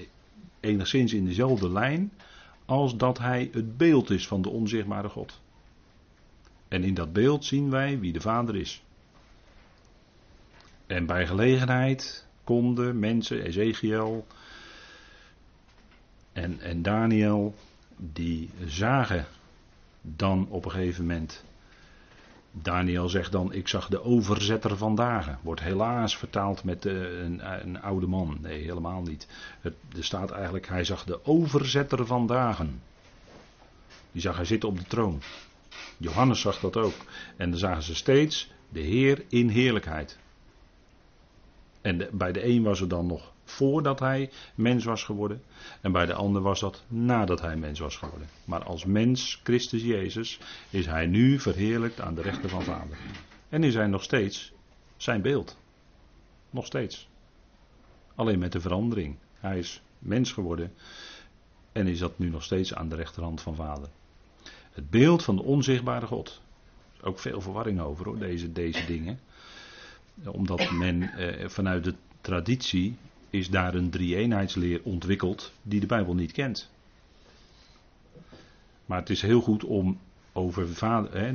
enigszins 0.60 1.12
in 1.12 1.24
dezelfde 1.24 1.70
lijn 1.70 2.12
als 2.64 2.96
dat 2.96 3.18
hij 3.18 3.48
het 3.52 3.76
beeld 3.76 4.10
is 4.10 4.26
van 4.26 4.42
de 4.42 4.50
onzichtbare 4.50 5.08
God. 5.08 5.40
En 6.68 6.84
in 6.84 6.94
dat 6.94 7.12
beeld 7.12 7.44
zien 7.44 7.70
wij 7.70 7.98
wie 7.98 8.12
de 8.12 8.20
Vader 8.20 8.56
is. 8.56 8.82
En 10.86 11.06
bij 11.06 11.26
gelegenheid 11.26 12.26
konden 12.44 12.98
mensen, 12.98 13.42
Ezekiel 13.42 14.26
en, 16.32 16.60
en 16.60 16.82
Daniel, 16.82 17.54
die 17.96 18.50
zagen 18.64 19.26
dan 20.00 20.48
op 20.48 20.64
een 20.64 20.70
gegeven 20.70 21.06
moment. 21.06 21.44
Daniel 22.62 23.08
zegt 23.08 23.32
dan: 23.32 23.52
Ik 23.52 23.68
zag 23.68 23.88
de 23.88 24.02
overzetter 24.02 24.76
van 24.76 24.94
dagen. 24.94 25.38
Wordt 25.42 25.60
helaas 25.60 26.16
vertaald 26.16 26.64
met 26.64 26.84
uh, 26.84 27.22
een, 27.22 27.66
een, 27.66 27.82
oude 27.82 28.06
man. 28.06 28.38
Nee, 28.40 28.62
helemaal 28.62 29.02
niet. 29.02 29.28
Het, 29.60 29.74
er 29.96 30.04
staat 30.04 30.30
eigenlijk: 30.30 30.68
Hij 30.68 30.84
zag 30.84 31.04
de 31.04 31.24
overzetter 31.26 32.06
van 32.06 32.26
dagen. 32.26 32.82
Die 34.12 34.22
zag 34.22 34.36
hij 34.36 34.44
zitten 34.44 34.68
op 34.68 34.78
de 34.78 34.84
troon. 34.84 35.22
Johannes 35.96 36.40
zag 36.40 36.60
dat 36.60 36.76
ook. 36.76 36.94
En 37.36 37.50
dan 37.50 37.58
zagen 37.58 37.82
ze 37.82 37.94
steeds 37.94 38.50
de 38.68 38.80
Heer 38.80 39.24
in 39.28 39.48
heerlijkheid. 39.48 40.18
En 41.80 42.08
bij 42.12 42.32
de 42.32 42.46
een 42.46 42.62
was 42.62 42.80
het 42.80 42.90
dan 42.90 43.06
nog 43.06 43.33
voordat 43.44 44.00
hij 44.00 44.30
mens 44.54 44.84
was 44.84 45.04
geworden. 45.04 45.42
En 45.80 45.92
bij 45.92 46.06
de 46.06 46.14
ander 46.14 46.42
was 46.42 46.60
dat 46.60 46.82
nadat 46.88 47.40
hij 47.40 47.56
mens 47.56 47.78
was 47.78 47.96
geworden. 47.96 48.28
Maar 48.44 48.64
als 48.64 48.84
mens, 48.84 49.40
Christus 49.42 49.82
Jezus, 49.82 50.38
is 50.70 50.86
hij 50.86 51.06
nu 51.06 51.38
verheerlijkt 51.38 52.00
aan 52.00 52.14
de 52.14 52.22
rechter 52.22 52.48
van 52.48 52.62
Vader. 52.62 52.96
En 53.48 53.64
is 53.64 53.74
hij 53.74 53.86
nog 53.86 54.02
steeds 54.02 54.52
zijn 54.96 55.22
beeld. 55.22 55.56
Nog 56.50 56.66
steeds. 56.66 57.08
Alleen 58.14 58.38
met 58.38 58.52
de 58.52 58.60
verandering. 58.60 59.16
Hij 59.34 59.58
is 59.58 59.82
mens 59.98 60.32
geworden 60.32 60.72
en 61.72 61.86
is 61.86 61.98
dat 61.98 62.18
nu 62.18 62.28
nog 62.28 62.42
steeds 62.42 62.74
aan 62.74 62.88
de 62.88 62.96
rechterhand 62.96 63.40
van 63.40 63.54
Vader. 63.54 63.88
Het 64.72 64.90
beeld 64.90 65.24
van 65.24 65.36
de 65.36 65.42
onzichtbare 65.42 66.06
God. 66.06 66.40
Ook 67.00 67.18
veel 67.18 67.40
verwarring 67.40 67.80
over 67.80 68.04
hoor, 68.04 68.18
deze, 68.18 68.52
deze 68.52 68.84
dingen. 68.84 69.20
Omdat 70.24 70.70
men 70.70 71.02
eh, 71.02 71.48
vanuit 71.48 71.84
de 71.84 71.94
traditie 72.20 72.96
is 73.34 73.50
daar 73.50 73.74
een 73.74 73.90
drie-eenheidsleer 73.90 74.80
ontwikkeld 74.82 75.52
die 75.62 75.80
de 75.80 75.86
Bijbel 75.86 76.14
niet 76.14 76.32
kent. 76.32 76.70
Maar 78.86 78.98
het 78.98 79.10
is 79.10 79.22
heel 79.22 79.40
goed 79.40 79.64
om 79.64 79.98
over 80.32 80.66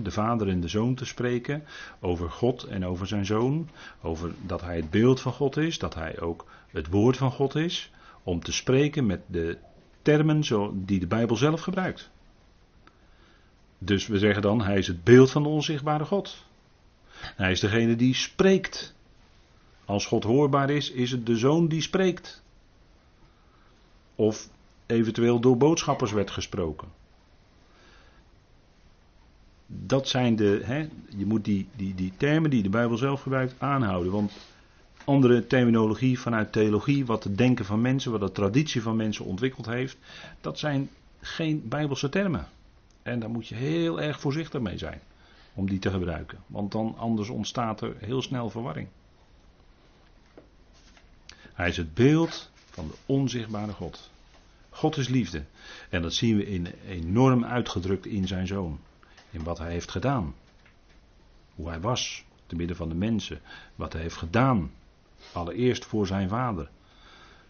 de 0.03 0.11
vader 0.11 0.47
en 0.49 0.61
de 0.61 0.67
zoon 0.67 0.95
te 0.95 1.05
spreken, 1.05 1.63
over 1.99 2.29
God 2.31 2.63
en 2.63 2.85
over 2.85 3.07
zijn 3.07 3.25
zoon, 3.25 3.69
over 4.01 4.33
dat 4.41 4.61
hij 4.61 4.75
het 4.75 4.89
beeld 4.89 5.21
van 5.21 5.33
God 5.33 5.57
is, 5.57 5.79
dat 5.79 5.95
hij 5.95 6.19
ook 6.19 6.45
het 6.69 6.87
woord 6.87 7.17
van 7.17 7.31
God 7.31 7.55
is, 7.55 7.91
om 8.23 8.39
te 8.39 8.51
spreken 8.51 9.05
met 9.05 9.21
de 9.27 9.57
termen 10.01 10.41
die 10.85 10.99
de 10.99 11.07
Bijbel 11.07 11.35
zelf 11.35 11.61
gebruikt. 11.61 12.09
Dus 13.77 14.07
we 14.07 14.17
zeggen 14.17 14.41
dan, 14.41 14.61
hij 14.61 14.77
is 14.77 14.87
het 14.87 15.03
beeld 15.03 15.31
van 15.31 15.43
de 15.43 15.49
onzichtbare 15.49 16.05
God. 16.05 16.45
Hij 17.19 17.51
is 17.51 17.59
degene 17.59 17.95
die 17.95 18.13
spreekt. 18.13 18.97
Als 19.89 20.05
God 20.05 20.23
hoorbaar 20.23 20.69
is, 20.69 20.91
is 20.91 21.11
het 21.11 21.25
de 21.25 21.37
zoon 21.37 21.67
die 21.67 21.81
spreekt. 21.81 22.43
Of 24.15 24.49
eventueel 24.85 25.39
door 25.39 25.57
boodschappers 25.57 26.11
werd 26.11 26.31
gesproken. 26.31 26.87
Dat 29.65 30.07
zijn 30.07 30.35
de. 30.35 30.61
Hè, 30.63 30.89
je 31.17 31.25
moet 31.25 31.45
die, 31.45 31.67
die, 31.75 31.95
die 31.95 32.13
termen 32.17 32.49
die 32.49 32.63
de 32.63 32.69
Bijbel 32.69 32.97
zelf 32.97 33.21
gebruikt 33.21 33.55
aanhouden. 33.57 34.11
Want 34.11 34.31
andere 35.03 35.47
terminologie 35.47 36.19
vanuit 36.19 36.51
theologie, 36.51 37.05
wat 37.05 37.23
het 37.23 37.37
denken 37.37 37.65
van 37.65 37.81
mensen, 37.81 38.11
wat 38.11 38.21
de 38.21 38.31
traditie 38.31 38.81
van 38.81 38.95
mensen 38.95 39.25
ontwikkeld 39.25 39.65
heeft, 39.65 39.97
dat 40.41 40.59
zijn 40.59 40.89
geen 41.21 41.67
Bijbelse 41.69 42.09
termen. 42.09 42.47
En 43.01 43.19
daar 43.19 43.29
moet 43.29 43.47
je 43.47 43.55
heel 43.55 44.01
erg 44.01 44.19
voorzichtig 44.19 44.61
mee 44.61 44.77
zijn 44.77 45.01
om 45.53 45.69
die 45.69 45.79
te 45.79 45.89
gebruiken. 45.91 46.37
Want 46.47 46.71
dan 46.71 46.95
anders 46.97 47.29
ontstaat 47.29 47.81
er 47.81 47.95
heel 47.99 48.21
snel 48.21 48.49
verwarring. 48.49 48.87
Hij 51.59 51.67
is 51.67 51.77
het 51.77 51.93
beeld 51.93 52.51
van 52.69 52.87
de 52.87 52.93
onzichtbare 53.05 53.71
God. 53.71 54.09
God 54.69 54.97
is 54.97 55.07
liefde. 55.07 55.43
En 55.89 56.01
dat 56.01 56.13
zien 56.13 56.37
we 56.37 56.45
in, 56.45 56.67
enorm 56.87 57.45
uitgedrukt 57.45 58.05
in 58.05 58.27
zijn 58.27 58.47
zoon. 58.47 58.79
In 59.29 59.43
wat 59.43 59.57
hij 59.57 59.71
heeft 59.71 59.91
gedaan. 59.91 60.35
Hoe 61.55 61.67
hij 61.69 61.79
was, 61.79 62.23
te 62.45 62.55
midden 62.55 62.75
van 62.75 62.89
de 62.89 62.95
mensen. 62.95 63.41
Wat 63.75 63.93
hij 63.93 64.01
heeft 64.01 64.15
gedaan. 64.15 64.71
Allereerst 65.31 65.85
voor 65.85 66.07
zijn 66.07 66.29
vader. 66.29 66.69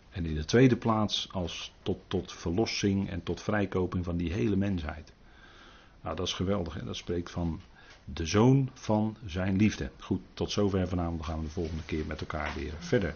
En 0.09 0.25
in 0.25 0.35
de 0.35 0.45
tweede 0.45 0.77
plaats 0.77 1.27
als 1.31 1.73
tot, 1.83 1.97
tot 2.07 2.33
verlossing 2.33 3.09
en 3.09 3.23
tot 3.23 3.41
vrijkoping 3.41 4.05
van 4.05 4.17
die 4.17 4.33
hele 4.33 4.55
mensheid. 4.55 5.13
Nou, 6.01 6.15
dat 6.15 6.27
is 6.27 6.33
geweldig. 6.33 6.73
Hè? 6.73 6.85
Dat 6.85 6.97
spreekt 6.97 7.31
van 7.31 7.61
de 8.05 8.25
zoon 8.25 8.69
van 8.73 9.17
zijn 9.25 9.55
liefde. 9.55 9.91
Goed, 9.99 10.21
tot 10.33 10.51
zover 10.51 10.87
vanavond. 10.87 11.17
Dan 11.17 11.25
gaan 11.25 11.39
we 11.39 11.45
de 11.45 11.51
volgende 11.51 11.83
keer 11.85 12.05
met 12.05 12.19
elkaar 12.19 12.51
weer 12.55 12.73
verder. 12.79 13.15